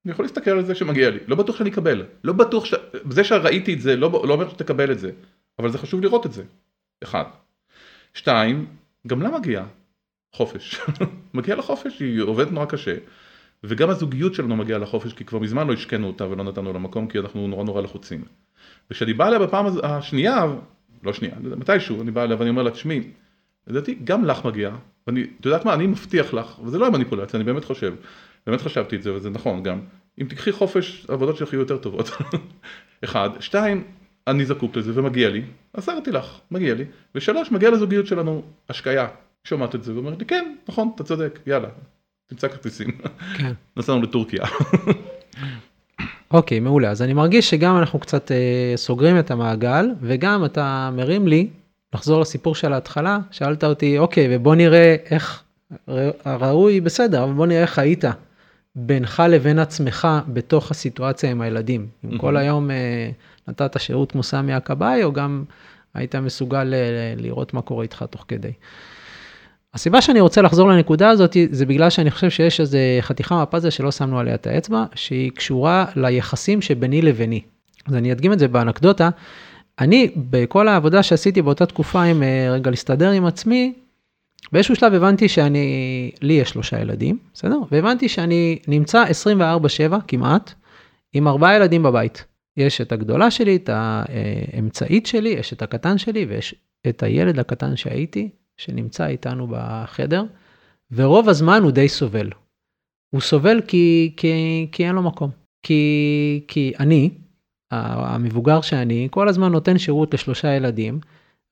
[0.05, 2.73] אני יכול להסתכל על זה שמגיע לי, לא בטוח שאני אקבל, לא בטוח ש...
[3.09, 5.11] זה שראיתי את זה לא, לא אומר שתקבל את זה,
[5.59, 6.43] אבל זה חשוב לראות את זה,
[7.03, 7.23] אחד.
[8.13, 8.67] שתיים,
[9.07, 9.65] גם לה מגיע
[10.35, 10.81] חופש,
[11.33, 12.95] מגיע לה חופש, היא עובדת נורא קשה,
[13.63, 17.07] וגם הזוגיות שלנו מגיעה לחופש כי כבר מזמן לא השקענו אותה ולא נתנו לה מקום
[17.07, 18.23] כי אנחנו נורא נורא לחוצים.
[18.91, 20.45] וכשאני בא אליה בפעם השנייה,
[21.03, 23.01] לא שנייה, מתישהו אני בא אליה ואני אומר לה תשמעי,
[23.67, 24.71] לדעתי גם לך מגיע,
[25.07, 27.93] ואני, את יודעת מה, אני מבטיח לך, וזה לא היה מניפולציה, אני באמת חושב,
[28.47, 29.79] באמת חשבתי את זה וזה נכון גם,
[30.21, 32.09] אם תקחי חופש, העבודות שלך יהיו יותר טובות.
[33.03, 33.83] אחד, שתיים,
[34.27, 35.43] אני זקוק לזה ומגיע לי,
[35.73, 36.85] עזרתי לך, מגיע לי,
[37.15, 39.07] ושלוש, מגיע לזוגיות שלנו השקיה,
[39.43, 41.69] שומעת את זה ואומרת לי כן, נכון, אתה צודק, יאללה,
[42.29, 42.87] תמצא כרטיסים.
[43.37, 43.53] כן.
[43.77, 44.45] נסענו לטורקיה.
[46.31, 46.89] אוקיי, מעולה.
[46.89, 51.47] אז אני מרגיש שגם אנחנו קצת אה, סוגרים את המעגל, וגם אתה מרים לי,
[51.93, 55.43] לחזור לסיפור של ההתחלה, שאלת אותי, אוקיי, ובוא נראה איך,
[56.25, 58.03] ראוי בסדר, אבל בוא נראה איך היית
[58.75, 61.87] בינך לבין עצמך בתוך הסיטואציה עם הילדים.
[62.05, 63.09] אם כל היום אה,
[63.47, 65.43] נתת שירות מושא מהכבאי, או גם
[65.93, 68.51] היית מסוגל אה, לראות מה קורה איתך תוך כדי.
[69.73, 73.91] הסיבה שאני רוצה לחזור לנקודה הזאת זה בגלל שאני חושב שיש איזה חתיכה מהפאזל שלא
[73.91, 77.41] שמנו עליה את האצבע, שהיא קשורה ליחסים שביני לביני.
[77.87, 79.09] אז אני אדגים את זה באנקדוטה.
[79.79, 83.73] אני, בכל העבודה שעשיתי באותה תקופה עם אה, רגע להסתדר עם עצמי,
[84.51, 87.59] באיזשהו שלב הבנתי שאני, לי יש שלושה ילדים, בסדר?
[87.71, 89.05] והבנתי שאני נמצא
[89.91, 90.53] 24/7 כמעט,
[91.13, 92.25] עם ארבעה ילדים בבית.
[92.57, 96.55] יש את הגדולה שלי, את האמצעית שלי, יש את הקטן שלי ויש
[96.89, 98.29] את הילד הקטן שהייתי,
[98.59, 100.23] שנמצא איתנו בחדר,
[100.91, 102.29] ורוב הזמן הוא די סובל.
[103.09, 105.29] הוא סובל כי, כי, כי אין לו מקום.
[105.63, 107.09] כי, כי אני,
[107.71, 110.99] המבוגר שאני, כל הזמן נותן שירות לשלושה ילדים,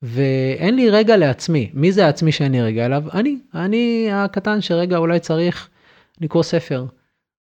[0.02, 1.70] ואין לי רגע לעצמי.
[1.74, 3.04] מי זה העצמי שאין לי רגע אליו?
[3.12, 3.38] אני.
[3.54, 5.68] אני הקטן שרגע אולי צריך
[6.20, 6.84] לקרוא ספר,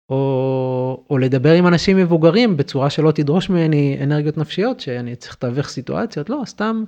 [0.10, 5.68] או, או לדבר עם אנשים מבוגרים בצורה שלא תדרוש ממני אנרגיות נפשיות, שאני צריך לתווך
[5.68, 6.84] סיטואציות, לא, סתם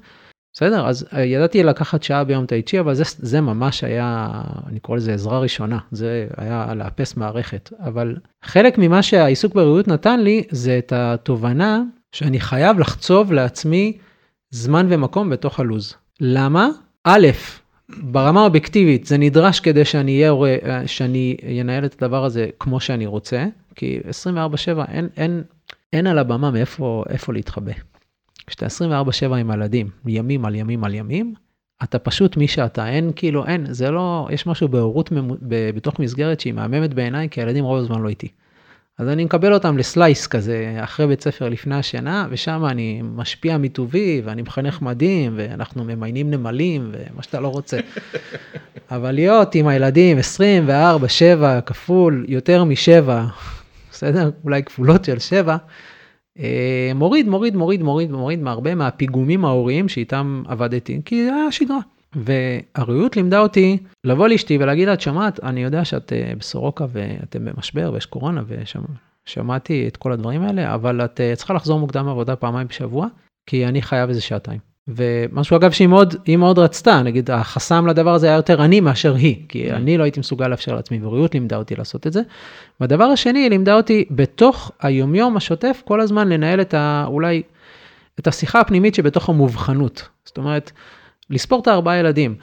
[0.58, 4.28] בסדר, אז אה, ידעתי לקחת שעה ביום טאי אבל זה, זה ממש היה,
[4.68, 7.70] אני קורא לזה עזרה ראשונה, זה היה לאפס מערכת.
[7.80, 11.82] אבל חלק ממה שהעיסוק בבריאות נתן לי, זה את התובנה
[12.12, 13.98] שאני חייב לחצוב לעצמי
[14.50, 15.94] זמן ומקום בתוך הלוז.
[16.20, 16.70] למה?
[17.04, 17.28] א',
[17.90, 22.80] ברמה האובייקטיבית זה נדרש כדי שאני אהיה הורה, אה, שאני אנהל את הדבר הזה כמו
[22.80, 23.46] שאני רוצה,
[23.76, 25.44] כי 24/7 אין, אין,
[25.94, 27.74] אין על הבמה מאיפה להתחבא.
[28.48, 31.34] כשאתה 24/7 עם הילדים, ימים על ימים על ימים,
[31.84, 35.10] אתה פשוט מי שאתה, אין כאילו, אין, זה לא, יש משהו בהורות
[35.76, 38.28] בתוך מסגרת שהיא מהממת בעיניי, כי הילדים רוב הזמן לא איתי.
[38.98, 44.22] אז אני מקבל אותם לסלייס כזה, אחרי בית ספר לפני השינה, ושם אני משפיע מטובי,
[44.26, 47.78] ואני מחנך מדהים, ואנחנו ממיינים נמלים, ומה שאתה לא רוצה.
[48.92, 50.18] אבל להיות עם הילדים
[50.70, 53.26] 24-7 כפול יותר משבע,
[53.92, 54.30] בסדר?
[54.44, 55.58] אולי כפולות של שבע,
[56.96, 61.80] מוריד, מוריד, מוריד, מוריד, מוריד מהרבה מהפיגומים ההוריים שאיתם עבדתי, כי זה היה שגרה.
[62.16, 67.46] והרעות לימדה אותי לבוא לאשתי ולהגיד לה, את שמעת, אני יודע שאת אה, בסורוקה ואתם
[67.46, 68.78] במשבר ויש קורונה ויש
[69.26, 73.08] שמעתי את כל הדברים האלה, אבל את אה, צריכה לחזור מוקדם מעבודה פעמיים בשבוע,
[73.50, 74.67] כי אני חייב איזה שעתיים.
[74.88, 79.16] ומשהו אגב שהיא מאוד, היא מאוד רצתה, נגיד החסם לדבר הזה היה יותר אני מאשר
[79.16, 82.22] היא, כי אני לא הייתי מסוגל לאפשר לעצמי, וריאות לימדה אותי לעשות את זה.
[82.80, 87.06] והדבר השני, היא לימדה אותי בתוך היומיום השוטף כל הזמן לנהל את ה...
[87.08, 87.42] אולי
[88.20, 90.08] את השיחה הפנימית שבתוך המובחנות.
[90.26, 90.72] זאת אומרת,
[91.30, 92.36] לספור את הארבעה ילדים.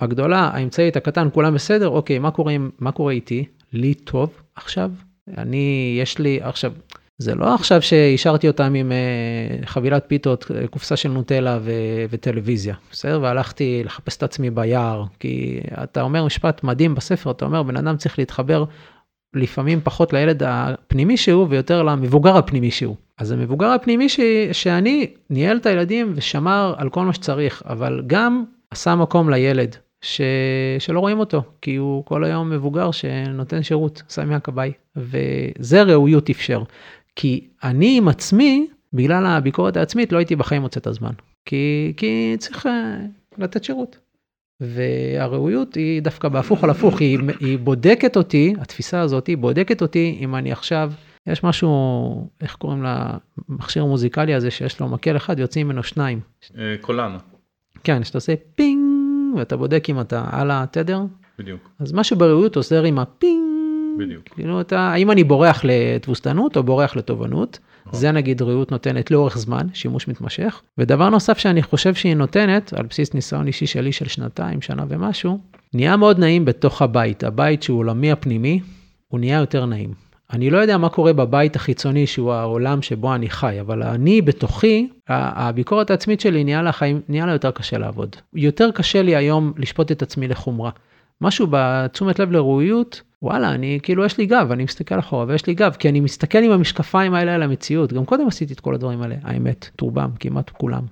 [0.00, 3.44] הגדולה, האמצעית, הקטן, כולם בסדר, אוקיי, מה קורה, מה קורה איתי?
[3.72, 4.90] לי טוב עכשיו?
[5.38, 6.72] אני, יש לי, עכשיו,
[7.18, 12.74] זה לא עכשיו שהשארתי אותם עם uh, חבילת פיתות, אה, קופסה של נוטלה ו- וטלוויזיה,
[12.90, 13.20] בסדר?
[13.22, 17.96] והלכתי לחפש את עצמי ביער, כי אתה אומר משפט מדהים בספר, אתה אומר, בן אדם
[17.96, 18.64] צריך להתחבר
[19.34, 22.96] לפעמים פחות לילד הפנימי שהוא ויותר למבוגר הפנימי שהוא.
[23.18, 24.20] אז המבוגר הפנימי ש...
[24.52, 30.20] שאני ניהל את הילדים ושמר על כל מה שצריך, אבל גם עשה מקום לילד ש...
[30.78, 36.62] שלא רואים אותו, כי הוא כל היום מבוגר שנותן שירות, סמי הכבאי, וזה ראויות אפשר.
[37.20, 41.10] כי אני עם עצמי, בגלל הביקורת העצמית, לא הייתי בחיים מוצא את הזמן.
[41.44, 42.68] כי, כי צריך uh,
[43.38, 43.98] לתת שירות.
[44.60, 50.18] והראויות היא דווקא בהפוך על הפוך, היא, היא בודקת אותי, התפיסה הזאת, היא בודקת אותי
[50.20, 50.92] אם אני עכשיו,
[51.26, 52.84] יש משהו, איך קוראים
[53.48, 56.20] למכשיר המוזיקלי הזה שיש לו מקל אחד, יוצאים ממנו שניים.
[56.58, 57.16] אה, קולן.
[57.84, 58.82] כן, שאתה עושה ping,
[59.36, 61.00] ואתה בודק אם אתה על התדר.
[61.38, 61.70] בדיוק.
[61.78, 63.47] אז משהו בראויות עוזר עם ה ping.
[63.98, 64.28] בדיוק.
[64.28, 67.58] כאילו אתה, האם אני בורח לתבוסתנות או בורח לתובנות.
[67.86, 68.00] נכון.
[68.00, 70.60] זה נגיד ראויות נותנת לאורך זמן, שימוש מתמשך.
[70.78, 75.38] ודבר נוסף שאני חושב שהיא נותנת, על בסיס ניסיון אישי שלי של שנתיים, שנה ומשהו,
[75.74, 77.24] נהיה מאוד נעים בתוך הבית.
[77.24, 78.60] הבית שהוא עולמי הפנימי,
[79.08, 79.94] הוא נהיה יותר נעים.
[80.32, 84.88] אני לא יודע מה קורה בבית החיצוני שהוא העולם שבו אני חי, אבל אני בתוכי,
[85.08, 88.16] הביקורת העצמית שלי נהיה לה, חיים, נהיה לה יותר קשה לעבוד.
[88.34, 90.70] יותר קשה לי היום לשפוט את עצמי לחומרה.
[91.20, 95.54] משהו בתשומת לב לראויות, וואלה, אני כאילו יש לי גב, אני מסתכל אחורה ויש לי
[95.54, 97.92] גב, כי אני מסתכל עם המשקפיים האלה על המציאות.
[97.92, 100.82] גם קודם עשיתי את כל הדברים האלה, האמת, טורבם, כמעט כולם.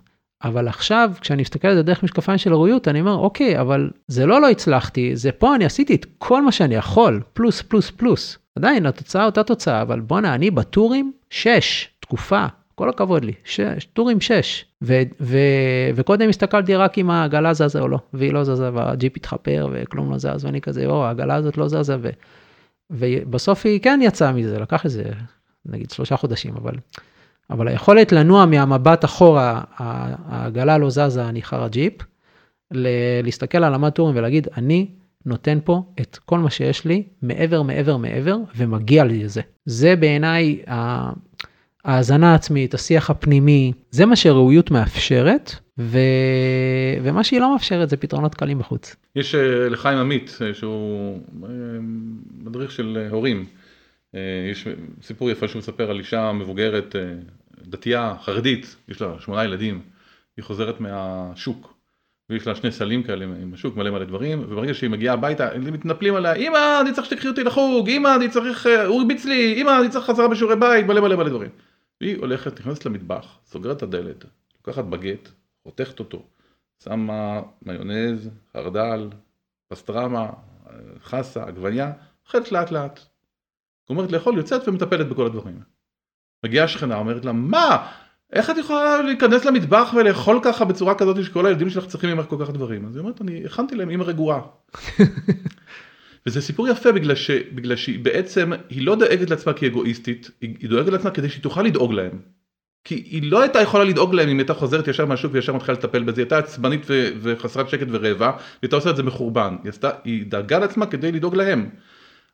[0.45, 4.27] אבל עכשיו, כשאני מסתכל על זה דרך משקפיים של ראויות, אני אומר, אוקיי, אבל זה
[4.27, 8.39] לא לא הצלחתי, זה פה אני עשיתי את כל מה שאני יכול, פלוס, פלוס, פלוס.
[8.57, 12.47] עדיין, התוצאה אותה תוצאה, אבל בואנה, אני בטורים, שש, תקופה,
[12.79, 14.65] כל הכבוד לי, שש, טורים שש.
[14.83, 19.69] ו- ו- וקודם הסתכלתי רק אם העגלה זזה או לא, והיא לא זזה, והג'יפ התחפר
[19.73, 22.11] וכלום לא זז, ואני כזה, או, העגלה הזאת לא זזה, ו-
[22.91, 25.03] ובסוף היא כן יצאה מזה, לקח איזה,
[25.67, 26.75] נגיד, שלושה חודשים, אבל,
[27.51, 31.93] אבל היכולת לנוע מהמבט אחורה, העגלה לא זזה, אני חרא ג'יפ,
[33.23, 34.87] להסתכל על עמד טורים ולהגיד, אני
[35.27, 39.41] נותן פה את כל מה שיש לי, מעבר, מעבר, מעבר, ומגיע לי לזה.
[39.65, 40.63] זה בעיניי
[41.87, 45.99] ההאזנה העצמית, השיח הפנימי, זה מה שראויות מאפשרת, ו...
[47.03, 48.97] ומה שהיא לא מאפשרת זה פתרונות קלים בחוץ.
[49.17, 51.49] יש אה, לחיים עמית, אה, שהוא אה,
[52.45, 53.45] מדריך של הורים,
[54.51, 54.69] יש
[55.03, 56.97] סיפור יפה שהוא מספר על אישה מבוגרת,
[57.67, 59.81] דתייה, חרדית, יש לה שמונה ילדים,
[60.37, 61.77] היא חוזרת מהשוק.
[62.31, 65.73] ויש לה שני סלים כאלה עם השוק מלא מלא דברים וברגע שהיא מגיעה הביתה הם
[65.73, 69.81] מתנפלים עליה אמא אני צריך שתקחי אותי לחוג אמא אני צריך הוא הרביץ לי אמא
[69.81, 71.51] אני צריך חזרה בשיעורי בית מלא מלא מלא דברים
[72.01, 74.25] והיא הולכת, נכנסת למטבח, סוגרת את הדלת,
[74.57, 75.29] לוקחת בגט,
[75.63, 76.23] חותכת אותו,
[76.85, 79.09] שמה מיונז, חרדל,
[79.69, 80.31] פסטרמה,
[81.03, 81.93] חסה, עגבניה,
[82.27, 83.01] אוכלת לאט לאט.
[83.89, 85.61] גומרת לאכול, יוצאת ומטפלת בכל הדברים.
[86.45, 87.93] מגיעה שכנה, אומרת לה, מה?
[88.33, 92.37] איך את יכולה להיכנס למטבח ולאכול ככה בצורה כזאת שכל הילדים שלך צריכים ממך כל
[92.41, 92.87] כך דברים?
[92.87, 94.41] אז היא אומרת, אני הכנתי להם אימא רגועה.
[96.27, 100.71] וזה סיפור יפה בגלל, ש, בגלל שהיא בעצם, היא לא דואגת לעצמה כאגואיסטית, היא, היא
[100.71, 102.19] דואגת לעצמה כדי שהיא תוכל לדאוג להם.
[102.85, 106.03] כי היא לא הייתה יכולה לדאוג להם אם הייתה חוזרת ישר מהשוק וישר מתחילה לטפל
[106.03, 109.57] בזה, היא הייתה עצבנית ו- וחסרת שקט ורעבה, והייתה עושה את זה מחורבן.
[109.63, 111.71] היא, עשתה, היא דאגה לעצמה כדי לדאוג להם.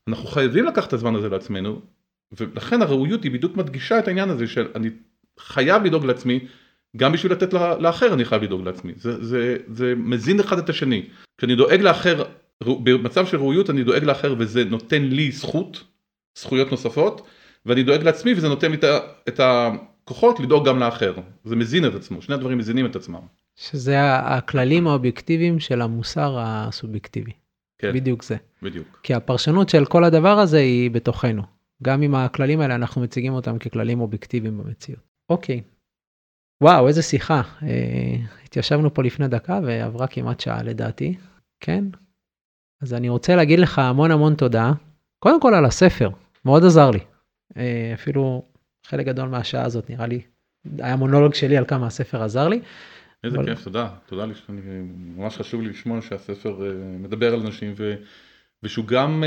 [0.08, 1.80] אנחנו חייבים לקחת את הזמן הזה לעצמנו,
[2.32, 4.90] ולכן הראויות היא בדיוק מדגישה את העניין הזה של אני
[5.38, 6.40] חייב לדאוג לעצמי,
[6.96, 8.92] גם בשביל לתת לאחר אני חייב לדאוג לעצמי.
[8.96, 11.08] זה, זה, זה מזין אחד את השני.
[11.38, 12.24] כשאני דואג לאחר
[12.62, 15.84] במצב של ראויות אני דואג לאחר וזה נותן לי זכות,
[16.38, 17.26] זכויות נוספות,
[17.66, 18.76] ואני דואג לעצמי וזה נותן לי
[19.28, 21.14] את הכוחות לדאוג גם לאחר.
[21.44, 23.20] זה מזין את עצמו, שני הדברים מזינים את עצמם.
[23.56, 27.32] שזה הכללים האובייקטיביים של המוסר הסובייקטיבי.
[27.78, 27.92] כן.
[27.92, 28.36] בדיוק זה.
[28.62, 29.00] בדיוק.
[29.02, 31.42] כי הפרשנות של כל הדבר הזה היא בתוכנו.
[31.82, 35.00] גם עם הכללים האלה אנחנו מציגים אותם ככללים אובייקטיביים במציאות.
[35.30, 35.62] אוקיי.
[36.62, 37.42] וואו, איזה שיחה.
[37.62, 41.14] אה, התיישבנו פה לפני דקה ועברה כמעט שעה לדעתי.
[41.60, 41.84] כן,
[42.82, 44.72] אז אני רוצה להגיד לך המון המון תודה.
[45.18, 46.10] קודם כל על הספר,
[46.44, 46.98] מאוד עזר לי.
[47.56, 48.42] אה, אפילו
[48.86, 50.20] חלק גדול מהשעה הזאת נראה לי,
[50.78, 52.60] היה מונולוג שלי על כמה הספר עזר לי.
[53.24, 53.46] איזה אבל...
[53.46, 53.88] כיף, תודה.
[54.06, 54.32] תודה לי,
[55.16, 57.74] ממש חשוב לי לשמוע שהספר אה, מדבר על אנשים,
[58.62, 59.24] ושהוא גם,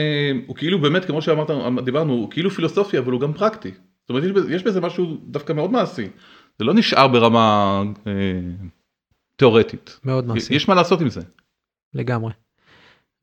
[0.47, 1.49] הוא כאילו באמת, כמו שאמרת,
[1.85, 3.71] דיברנו, הוא כאילו פילוסופיה, אבל הוא גם פרקטי.
[3.71, 6.07] זאת אומרת, יש בזה משהו דווקא מאוד מעשי.
[6.59, 8.11] זה לא נשאר ברמה אה,
[9.35, 9.99] תיאורטית.
[10.03, 10.55] מאוד מעשי.
[10.55, 11.21] יש מה לעשות עם זה.
[11.93, 12.31] לגמרי.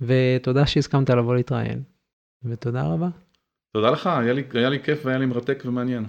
[0.06, 1.82] ותודה שהסכמת לבוא להתראיין.
[2.44, 3.08] ותודה רבה.
[3.72, 6.04] תודה לך, היה לי, היה לי כיף והיה לי מרתק ומעניין.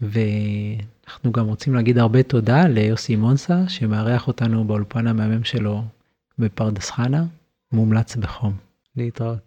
[0.00, 5.82] ואנחנו גם רוצים להגיד הרבה תודה ליוסי מונסה, שמארח אותנו באולפן המהמם שלו
[6.38, 7.24] בפרדס חנה,
[7.72, 8.56] מומלץ בחום.
[8.96, 9.40] להתראות.